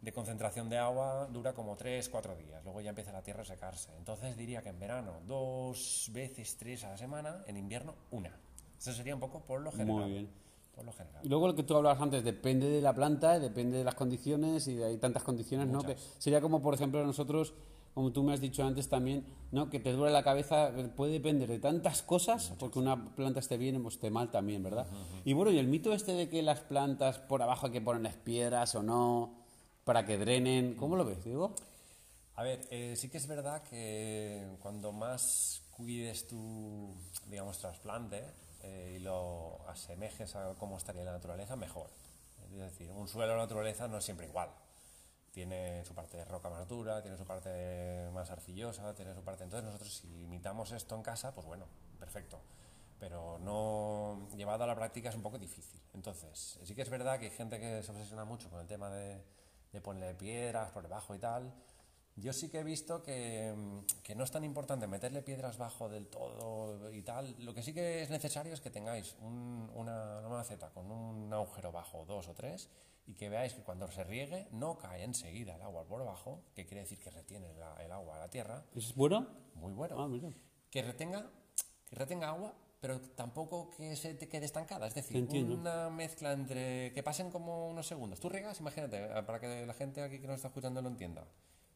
de 0.00 0.12
concentración 0.14 0.70
de 0.70 0.78
agua 0.78 1.28
dura 1.30 1.52
como 1.52 1.76
3-4 1.76 2.34
días, 2.34 2.64
luego 2.64 2.80
ya 2.80 2.88
empieza 2.88 3.12
la 3.12 3.20
tierra 3.20 3.42
a 3.42 3.44
secarse. 3.44 3.90
Entonces 3.98 4.38
diría 4.38 4.62
que 4.62 4.70
en 4.70 4.80
verano 4.80 5.20
dos 5.26 6.08
veces 6.14 6.56
tres 6.56 6.82
a 6.84 6.88
la 6.88 6.96
semana, 6.96 7.44
en 7.46 7.58
invierno 7.58 7.94
una. 8.10 8.34
Eso 8.78 8.94
sería 8.94 9.14
un 9.14 9.20
poco 9.20 9.44
por 9.44 9.60
lo 9.60 9.70
general. 9.70 10.00
Muy 10.00 10.10
bien. 10.10 10.30
Por 10.74 10.86
lo 10.86 10.92
general. 10.92 11.20
Y 11.22 11.28
luego 11.28 11.48
lo 11.48 11.54
que 11.54 11.62
tú 11.62 11.76
hablabas 11.76 12.00
antes, 12.00 12.24
depende 12.24 12.70
de 12.70 12.80
la 12.80 12.94
planta, 12.94 13.38
depende 13.38 13.76
de 13.76 13.84
las 13.84 13.94
condiciones 13.94 14.66
y 14.66 14.82
hay 14.82 14.96
tantas 14.96 15.22
condiciones, 15.22 15.68
¿no? 15.68 15.82
Que 15.82 15.94
sería 16.18 16.40
como, 16.40 16.62
por 16.62 16.72
ejemplo, 16.72 17.04
nosotros, 17.04 17.52
como 17.94 18.12
tú 18.12 18.24
me 18.24 18.32
has 18.34 18.40
dicho 18.40 18.64
antes 18.64 18.88
también, 18.88 19.24
¿no? 19.52 19.70
Que 19.70 19.78
te 19.78 19.92
duele 19.92 20.12
la 20.12 20.24
cabeza, 20.24 20.72
puede 20.96 21.12
depender 21.12 21.48
de 21.48 21.60
tantas 21.60 22.02
cosas, 22.02 22.52
porque 22.58 22.80
una 22.80 23.14
planta 23.14 23.38
esté 23.38 23.56
bien 23.56 23.82
o 23.84 23.88
esté 23.88 24.10
mal 24.10 24.30
también, 24.32 24.62
¿verdad? 24.64 24.86
Y 25.24 25.32
bueno, 25.32 25.52
y 25.52 25.58
el 25.58 25.68
mito 25.68 25.92
este 25.92 26.12
de 26.12 26.28
que 26.28 26.42
las 26.42 26.60
plantas 26.60 27.18
por 27.18 27.40
abajo 27.40 27.66
hay 27.66 27.72
que 27.72 27.80
ponerles 27.80 28.16
piedras 28.16 28.74
o 28.74 28.82
no, 28.82 29.32
para 29.84 30.04
que 30.04 30.18
drenen, 30.18 30.74
¿cómo 30.74 30.96
lo 30.96 31.04
ves, 31.04 31.22
Diego? 31.24 31.54
A 32.34 32.42
ver, 32.42 32.66
eh, 32.70 32.94
sí 32.96 33.08
que 33.08 33.18
es 33.18 33.28
verdad 33.28 33.62
que 33.62 34.56
cuando 34.60 34.90
más 34.90 35.62
cuides 35.70 36.26
tu, 36.26 36.92
digamos, 37.30 37.58
trasplante 37.58 38.24
eh, 38.62 38.96
y 38.96 38.98
lo 38.98 39.60
asemejes 39.68 40.34
a 40.34 40.54
cómo 40.58 40.78
estaría 40.78 41.04
la 41.04 41.12
naturaleza, 41.12 41.54
mejor. 41.54 41.86
Es 42.50 42.58
decir, 42.58 42.90
un 42.90 43.06
suelo 43.06 43.34
de 43.34 43.38
naturaleza 43.38 43.86
no 43.86 43.98
es 43.98 44.04
siempre 44.04 44.26
igual. 44.26 44.48
Tiene 45.34 45.84
su 45.84 45.94
parte 45.94 46.16
de 46.16 46.24
roca 46.24 46.48
más 46.48 46.68
dura, 46.68 47.02
tiene 47.02 47.16
su 47.16 47.24
parte 47.24 48.08
más 48.12 48.30
arcillosa, 48.30 48.94
tiene 48.94 49.12
su 49.14 49.22
parte... 49.22 49.42
Entonces 49.42 49.64
nosotros 49.66 49.92
si 49.92 50.06
imitamos 50.22 50.70
esto 50.70 50.94
en 50.94 51.02
casa, 51.02 51.34
pues 51.34 51.44
bueno, 51.44 51.66
perfecto. 51.98 52.38
Pero 53.00 53.38
no 53.40 54.28
llevado 54.36 54.62
a 54.62 54.66
la 54.68 54.76
práctica 54.76 55.08
es 55.08 55.16
un 55.16 55.22
poco 55.22 55.36
difícil. 55.36 55.80
Entonces, 55.92 56.60
sí 56.62 56.74
que 56.76 56.82
es 56.82 56.88
verdad 56.88 57.18
que 57.18 57.24
hay 57.26 57.32
gente 57.32 57.58
que 57.58 57.82
se 57.82 57.90
obsesiona 57.90 58.24
mucho 58.24 58.48
con 58.48 58.60
el 58.60 58.68
tema 58.68 58.88
de, 58.90 59.20
de 59.72 59.80
ponerle 59.80 60.14
piedras 60.14 60.70
por 60.70 60.84
debajo 60.84 61.16
y 61.16 61.18
tal. 61.18 61.52
Yo 62.14 62.32
sí 62.32 62.48
que 62.48 62.60
he 62.60 62.62
visto 62.62 63.02
que, 63.02 63.52
que 64.04 64.14
no 64.14 64.22
es 64.22 64.30
tan 64.30 64.44
importante 64.44 64.86
meterle 64.86 65.20
piedras 65.22 65.58
bajo 65.58 65.88
del 65.88 66.06
todo 66.06 66.92
y 66.92 67.02
tal. 67.02 67.34
Lo 67.44 67.52
que 67.52 67.64
sí 67.64 67.74
que 67.74 68.02
es 68.04 68.08
necesario 68.10 68.54
es 68.54 68.60
que 68.60 68.70
tengáis 68.70 69.16
un- 69.20 69.68
una, 69.74 70.20
una 70.20 70.28
maceta 70.28 70.70
con 70.70 70.88
un 70.92 71.32
agujero 71.34 71.72
bajo, 71.72 72.04
dos 72.06 72.28
o 72.28 72.34
tres, 72.34 72.70
y 73.06 73.14
que 73.14 73.28
veáis 73.28 73.52
que 73.54 73.62
cuando 73.62 73.90
se 73.90 74.02
riegue 74.04 74.48
no 74.52 74.78
cae 74.78 75.02
enseguida 75.04 75.56
el 75.56 75.62
agua 75.62 75.84
por 75.86 76.00
abajo, 76.00 76.42
que 76.54 76.64
quiere 76.66 76.80
decir 76.82 76.98
que 76.98 77.10
retiene 77.10 77.52
la- 77.54 77.76
el 77.84 77.92
agua 77.92 78.16
a 78.16 78.20
la 78.20 78.28
tierra. 78.28 78.64
¿Eso 78.74 78.88
es 78.90 78.94
bueno? 78.94 79.26
Muy 79.54 79.72
bueno. 79.72 80.02
Ah, 80.02 80.08
mira. 80.08 80.30
Que 80.70 80.82
retenga, 80.82 81.30
que 81.88 81.96
retenga 81.96 82.28
agua, 82.30 82.54
pero 82.80 83.00
tampoco 83.00 83.70
que 83.70 83.94
se 83.96 84.14
te 84.14 84.28
quede 84.28 84.46
estancada. 84.46 84.86
Es 84.86 84.94
decir, 84.94 85.16
Entiendo. 85.16 85.54
una 85.54 85.88
mezcla 85.90 86.32
entre 86.32 86.92
que 86.92 87.02
pasen 87.02 87.30
como 87.30 87.68
unos 87.68 87.86
segundos. 87.86 88.20
Tú 88.20 88.28
riegas, 88.28 88.58
imagínate, 88.60 89.04
eh, 89.04 89.22
para 89.22 89.38
que 89.40 89.64
la 89.66 89.74
gente 89.74 90.02
aquí 90.02 90.18
que 90.18 90.26
nos 90.26 90.36
está 90.36 90.48
escuchando 90.48 90.80
lo 90.82 90.88
entienda. 90.88 91.24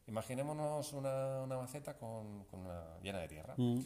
Imaginémonos 0.07 0.93
una, 0.93 1.41
una 1.43 1.57
maceta 1.57 1.97
con, 1.97 2.45
con 2.45 2.61
una 2.61 2.97
llena 3.01 3.19
de 3.19 3.27
tierra. 3.27 3.53
Mm. 3.57 3.79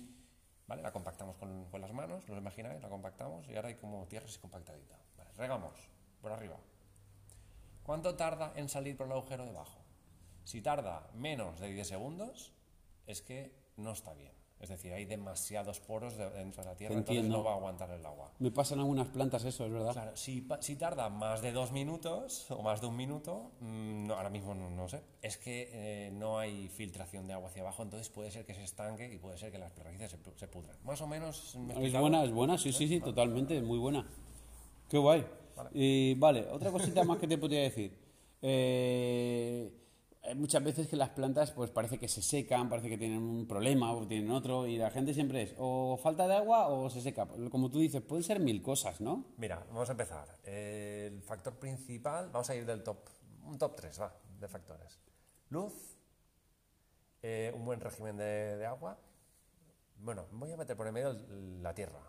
¿Vale? 0.68 0.82
La 0.82 0.94
compactamos 0.94 1.36
con, 1.36 1.66
con 1.70 1.82
las 1.82 1.92
manos, 1.92 2.28
¿lo 2.30 2.38
imagináis? 2.38 2.82
La 2.82 2.88
compactamos 2.88 3.46
y 3.50 3.56
ahora 3.58 3.68
hay 3.68 3.76
como 3.76 4.08
tierra 4.08 4.26
así 4.28 4.40
compactadita. 4.40 4.98
Vale, 5.18 5.30
regamos 5.36 5.74
por 6.22 6.32
arriba. 6.32 6.58
¿Cuánto 7.84 8.16
tarda 8.16 8.54
en 8.56 8.70
salir 8.70 8.96
por 8.98 9.08
el 9.08 9.14
agujero 9.14 9.46
debajo? 9.46 9.80
Si 10.44 10.62
tarda 10.62 11.10
menos 11.14 11.60
de 11.60 11.72
10 11.72 11.88
segundos, 11.88 12.54
es 13.08 13.22
que 13.22 13.54
no 13.78 13.92
está 13.92 14.14
bien. 14.14 14.32
Es 14.60 14.70
decir, 14.70 14.94
hay 14.94 15.04
demasiados 15.04 15.82
poros 15.82 16.16
de- 16.16 16.30
dentro 16.30 16.64
de 16.64 16.70
la 16.70 16.76
tierra, 16.78 16.96
entonces 16.96 17.26
no 17.26 17.44
va 17.44 17.52
a 17.52 17.56
aguantar 17.56 17.90
el 17.92 18.06
agua. 18.06 18.32
Me 18.40 18.50
pasan 18.50 18.80
algunas 18.80 19.10
plantas 19.10 19.44
eso, 19.44 19.66
es 19.66 19.74
verdad. 19.74 19.92
Claro, 19.92 20.16
si, 20.16 20.48
si 20.62 20.78
tarda 20.78 21.10
más 21.10 21.42
de 21.42 21.52
dos 21.52 21.74
minutos 21.74 22.50
o 22.50 22.62
más 22.62 22.80
de 22.80 22.88
un 22.88 22.96
minuto, 22.96 23.52
mm, 23.60 24.08
no, 24.08 24.14
ahora 24.14 24.30
mismo 24.30 24.54
no, 24.54 24.70
no 24.70 24.88
sé, 24.88 25.02
es 25.22 25.38
que 25.38 25.70
eh, 25.74 26.12
no 26.14 26.40
hay 26.40 26.70
filtración 26.70 27.28
de 27.28 27.34
agua 27.34 27.50
hacia 27.50 27.62
abajo, 27.62 27.84
entonces 27.84 28.08
puede 28.08 28.32
ser 28.32 28.46
que 28.46 28.54
se 28.54 28.64
estanque 28.64 29.12
y 29.14 29.18
puede 29.18 29.38
ser 29.38 29.52
que 29.52 29.58
las 29.58 29.78
raíces 29.78 30.12
se, 30.12 30.18
se 30.38 30.48
pudran. 30.48 30.78
Más 30.86 31.02
o 31.02 31.08
menos. 31.08 31.58
¿me 31.58 31.86
Es 31.86 31.92
buena, 32.00 32.24
es 32.24 32.32
buena, 32.32 32.58
sí, 32.58 32.72
sí, 32.72 32.88
sí, 32.88 33.02
totalmente, 33.02 33.62
muy 33.62 33.80
buena. 33.80 34.08
Qué 34.88 34.98
guay. 34.98 35.26
Y 35.74 36.16
vale, 36.16 36.48
otra 36.52 36.72
cosita 36.72 37.04
más 37.04 37.18
que 37.18 37.28
te 37.28 37.38
podría 37.38 37.62
decir. 37.62 37.98
Eh, 38.42 39.72
muchas 40.36 40.64
veces 40.64 40.88
que 40.88 40.96
las 40.96 41.10
plantas 41.10 41.52
pues 41.52 41.70
parece 41.70 41.98
que 41.98 42.08
se 42.08 42.22
secan, 42.22 42.70
parece 42.70 42.90
que 42.90 42.98
tienen 42.98 43.22
un 43.22 43.48
problema 43.48 43.92
o 43.94 44.08
tienen 44.08 44.32
otro 44.32 44.68
y 44.68 44.78
la 44.78 44.90
gente 44.90 45.14
siempre 45.14 45.44
es 45.44 45.56
o 45.58 45.98
falta 46.02 46.28
de 46.28 46.36
agua 46.36 46.68
o 46.68 46.90
se 46.90 47.02
seca. 47.02 47.28
Como 47.52 47.70
tú 47.70 47.80
dices, 47.80 48.02
pueden 48.02 48.24
ser 48.24 48.40
mil 48.40 48.62
cosas, 48.62 49.02
¿no? 49.02 49.26
Mira, 49.38 49.66
vamos 49.70 49.90
a 49.90 49.92
empezar. 49.92 50.28
El 50.44 51.22
factor 51.22 51.56
principal, 51.56 52.30
vamos 52.32 52.50
a 52.50 52.56
ir 52.56 52.66
del 52.66 52.84
top, 52.84 52.98
un 53.46 53.58
top 53.58 53.76
3, 53.76 54.02
va, 54.02 54.16
de 54.40 54.48
factores. 54.48 55.00
Luz, 55.50 55.74
eh, 57.22 57.52
un 57.56 57.66
buen 57.66 57.80
régimen 57.80 58.18
de, 58.18 58.66
agua. 58.66 58.98
Bueno, 59.98 60.26
voy 60.32 60.52
a 60.52 60.58
meter 60.58 60.76
por 60.76 60.88
el 60.88 60.94
medio 60.94 61.14
la 61.62 61.74
tierra. 61.74 62.00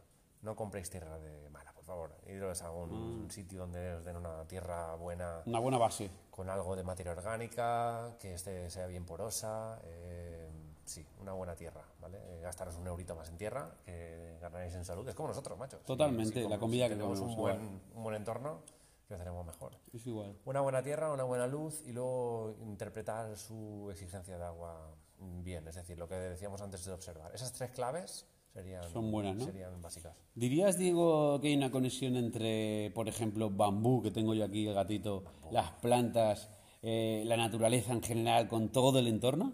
No 0.42 0.56
compréis 0.56 0.90
tierra 0.90 1.18
de 1.18 1.48
mala, 1.50 1.73
por 1.84 1.94
favor. 1.94 2.16
Iros 2.26 2.62
a 2.62 2.70
un 2.70 3.30
sitio 3.30 3.60
donde 3.60 3.94
os 3.94 4.04
den 4.04 4.16
una 4.16 4.46
tierra 4.46 4.94
buena, 4.94 5.42
Una 5.46 5.58
buena 5.58 5.78
base. 5.78 6.10
con 6.30 6.48
algo 6.48 6.74
de 6.76 6.82
materia 6.82 7.12
orgánica, 7.12 8.16
que 8.18 8.34
esté, 8.34 8.70
sea 8.70 8.86
bien 8.86 9.04
porosa. 9.04 9.78
eh, 9.84 10.48
sí, 10.84 11.06
una 11.20 11.32
buena 11.32 11.54
tierra, 11.54 11.82
¿vale? 12.00 12.18
Eh, 12.18 12.40
gastaros 12.40 12.76
un 12.76 12.86
eurito 12.86 13.14
más 13.14 13.28
en 13.28 13.36
tierra, 13.36 13.70
que 13.84 14.38
ganaréis 14.40 14.74
en 14.74 14.84
salud. 14.84 15.06
Es 15.08 15.14
como 15.14 15.28
nosotros, 15.28 15.58
macho. 15.58 15.78
Totalmente, 15.78 16.42
si 16.42 16.48
la 16.48 16.58
comida 16.58 16.84
si 16.84 16.90
que 16.90 16.96
tenemos 16.96 17.20
un 17.20 17.36
buen, 17.36 17.80
un 17.94 18.02
buen 18.02 18.16
entorno, 18.16 18.60
creceremos 19.06 19.44
mejor. 19.46 19.76
Es 19.92 20.06
igual. 20.06 20.36
Una 20.46 20.60
buena 20.62 20.82
tierra, 20.82 21.12
una 21.12 21.24
buena 21.24 21.46
luz 21.46 21.82
y 21.86 21.92
luego 21.92 22.54
interpretar 22.62 23.36
su 23.36 23.88
exigencia 23.90 24.38
de 24.38 24.44
agua 24.44 24.90
bien, 25.18 25.66
es 25.68 25.74
decir, 25.74 25.98
lo 25.98 26.08
que 26.08 26.14
decíamos 26.16 26.60
antes 26.62 26.84
de 26.84 26.92
observar. 26.92 27.34
Esas 27.34 27.52
tres 27.52 27.70
claves 27.70 28.26
serían, 28.54 28.90
Son 28.90 29.10
buenas, 29.10 29.36
¿no? 29.36 29.44
serían 29.44 29.82
básicas. 29.82 30.14
¿Dirías, 30.34 30.78
Diego, 30.78 31.40
que 31.40 31.48
hay 31.48 31.56
una 31.56 31.70
conexión 31.70 32.16
entre, 32.16 32.90
por 32.94 33.08
ejemplo, 33.08 33.50
bambú, 33.50 34.00
que 34.02 34.10
tengo 34.10 34.32
yo 34.32 34.44
aquí, 34.44 34.66
el 34.66 34.74
gatito, 34.74 35.24
las 35.50 35.70
plantas, 35.72 36.48
eh, 36.82 37.22
la 37.26 37.36
naturaleza 37.36 37.92
en 37.92 38.02
general, 38.02 38.48
con 38.48 38.70
todo 38.70 38.98
el 39.00 39.08
entorno? 39.08 39.52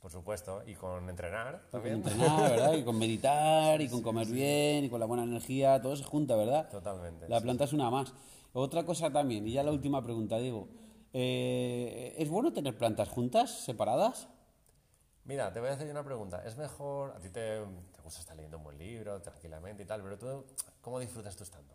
Por 0.00 0.12
supuesto, 0.12 0.62
y 0.66 0.74
con 0.74 1.08
entrenar 1.08 1.62
Con 1.70 1.82
también. 1.82 1.96
entrenar, 1.96 2.50
¿verdad? 2.50 2.74
Y 2.74 2.84
con 2.84 2.96
meditar, 3.04 3.80
y 3.80 3.88
con 3.88 4.00
comer 4.02 4.28
bien, 4.28 4.84
y 4.84 4.88
con 4.88 5.00
la 5.00 5.06
buena 5.06 5.24
energía, 5.24 5.82
todo 5.82 5.96
se 5.96 6.04
junta, 6.04 6.36
¿verdad? 6.36 6.68
Totalmente. 6.70 7.28
La 7.28 7.40
planta 7.40 7.64
es 7.64 7.72
una 7.72 7.90
más. 7.90 8.14
Otra 8.52 8.84
cosa 8.84 9.10
también, 9.10 9.46
y 9.46 9.52
ya 9.52 9.62
la 9.62 9.72
última 9.72 10.02
pregunta, 10.02 10.38
Diego. 10.38 10.68
eh, 11.12 12.14
¿Es 12.18 12.28
bueno 12.28 12.52
tener 12.52 12.76
plantas 12.76 13.08
juntas, 13.08 13.50
separadas? 13.64 14.28
Mira, 15.28 15.52
te 15.52 15.60
voy 15.60 15.68
a 15.68 15.72
hacer 15.74 15.88
una 15.90 16.02
pregunta. 16.02 16.42
Es 16.44 16.56
mejor, 16.56 17.12
a 17.12 17.20
ti 17.20 17.28
te, 17.28 17.60
te 17.60 18.02
gusta 18.02 18.20
estar 18.20 18.34
leyendo 18.34 18.56
un 18.58 18.64
buen 18.64 18.78
libro 18.78 19.20
tranquilamente 19.20 19.82
y 19.82 19.86
tal, 19.86 20.02
pero 20.02 20.18
tú, 20.18 20.44
¿cómo 20.80 20.98
disfrutas 20.98 21.36
tú 21.36 21.44
estando? 21.44 21.74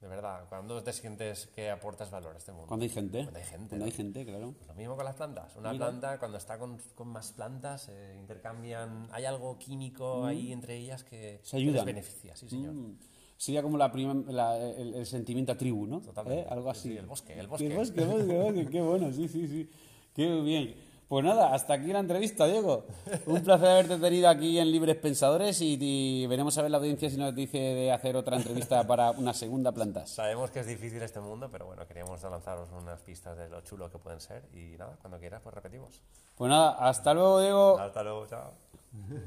De 0.00 0.08
verdad, 0.08 0.44
cuando 0.48 0.82
te 0.82 0.92
sientes 0.92 1.46
que 1.54 1.70
aportas 1.70 2.10
valor 2.10 2.34
a 2.34 2.38
este 2.38 2.52
mundo. 2.52 2.66
Cuando 2.66 2.84
hay 2.84 2.90
gente. 2.90 3.22
Cuando 3.22 3.38
hay 3.38 3.44
gente, 3.46 3.68
Cuando 3.68 3.84
hay 3.86 3.90
gente, 3.92 4.24
claro. 4.26 4.52
Pues 4.56 4.68
lo 4.68 4.74
mismo 4.74 4.96
con 4.96 5.04
las 5.04 5.14
plantas. 5.14 5.54
Una 5.56 5.72
planta, 5.72 6.18
cuando 6.18 6.36
está 6.38 6.58
con, 6.58 6.78
con 6.94 7.08
más 7.08 7.32
plantas, 7.32 7.88
eh, 7.90 8.16
intercambian. 8.18 9.08
Hay 9.12 9.24
algo 9.26 9.58
químico 9.58 10.24
ahí 10.26 10.52
entre 10.52 10.76
ellas 10.76 11.04
que, 11.04 11.40
Se 11.42 11.52
que 11.52 11.56
ayudan. 11.58 11.76
les 11.76 11.84
beneficia, 11.84 12.36
sí, 12.36 12.48
señor. 12.50 12.74
Mm. 12.74 12.98
Sería 13.36 13.62
como 13.62 13.76
la 13.78 13.90
prima- 13.92 14.24
la- 14.30 14.56
el, 14.58 14.94
el 14.94 15.06
sentimiento 15.06 15.52
a 15.52 15.56
tribu, 15.56 15.86
¿no? 15.86 16.00
Totalmente. 16.00 16.42
¿Eh? 16.42 16.46
Algo 16.50 16.72
Sí, 16.74 16.78
así. 16.80 16.88
sí, 16.90 16.96
el 16.98 17.06
bosque, 17.06 17.32
el 17.34 17.38
El 17.40 17.46
bosque. 17.48 17.74
bosque, 17.76 18.00
el 18.02 18.08
bosque, 18.08 18.32
el 18.32 18.42
bosque, 18.54 18.66
qué 18.70 18.80
bueno, 18.82 19.12
sí, 19.12 19.28
sí, 19.28 19.48
sí. 19.48 19.70
Qué 20.14 20.40
bien. 20.42 20.74
Pues 21.08 21.24
nada, 21.24 21.54
hasta 21.54 21.74
aquí 21.74 21.92
la 21.92 21.98
entrevista, 21.98 22.46
Diego. 22.46 22.86
Un 23.26 23.42
placer 23.42 23.68
haberte 23.68 23.98
tenido 23.98 24.28
aquí 24.28 24.58
en 24.58 24.70
Libres 24.72 24.96
Pensadores 24.96 25.60
y, 25.60 25.76
y 25.78 26.26
veremos 26.26 26.56
a 26.56 26.62
ver 26.62 26.70
la 26.70 26.78
audiencia 26.78 27.10
si 27.10 27.16
nos 27.16 27.34
dice 27.34 27.58
de 27.58 27.92
hacer 27.92 28.16
otra 28.16 28.36
entrevista 28.36 28.86
para 28.86 29.10
una 29.12 29.34
segunda 29.34 29.70
plantas. 29.70 30.10
Sabemos 30.10 30.50
que 30.50 30.60
es 30.60 30.66
difícil 30.66 31.02
este 31.02 31.20
mundo, 31.20 31.48
pero 31.52 31.66
bueno, 31.66 31.86
queríamos 31.86 32.22
lanzaros 32.22 32.68
unas 32.72 33.00
pistas 33.02 33.36
de 33.36 33.48
lo 33.48 33.60
chulo 33.60 33.90
que 33.90 33.98
pueden 33.98 34.20
ser. 34.20 34.44
Y 34.54 34.76
nada, 34.78 34.96
cuando 35.00 35.18
quieras, 35.18 35.40
pues 35.42 35.54
repetimos. 35.54 36.00
Pues 36.36 36.48
nada, 36.48 36.70
hasta 36.70 37.12
luego, 37.14 37.40
Diego. 37.40 37.78
Hasta 37.78 38.02
luego, 38.02 38.26
chao. 38.26 38.52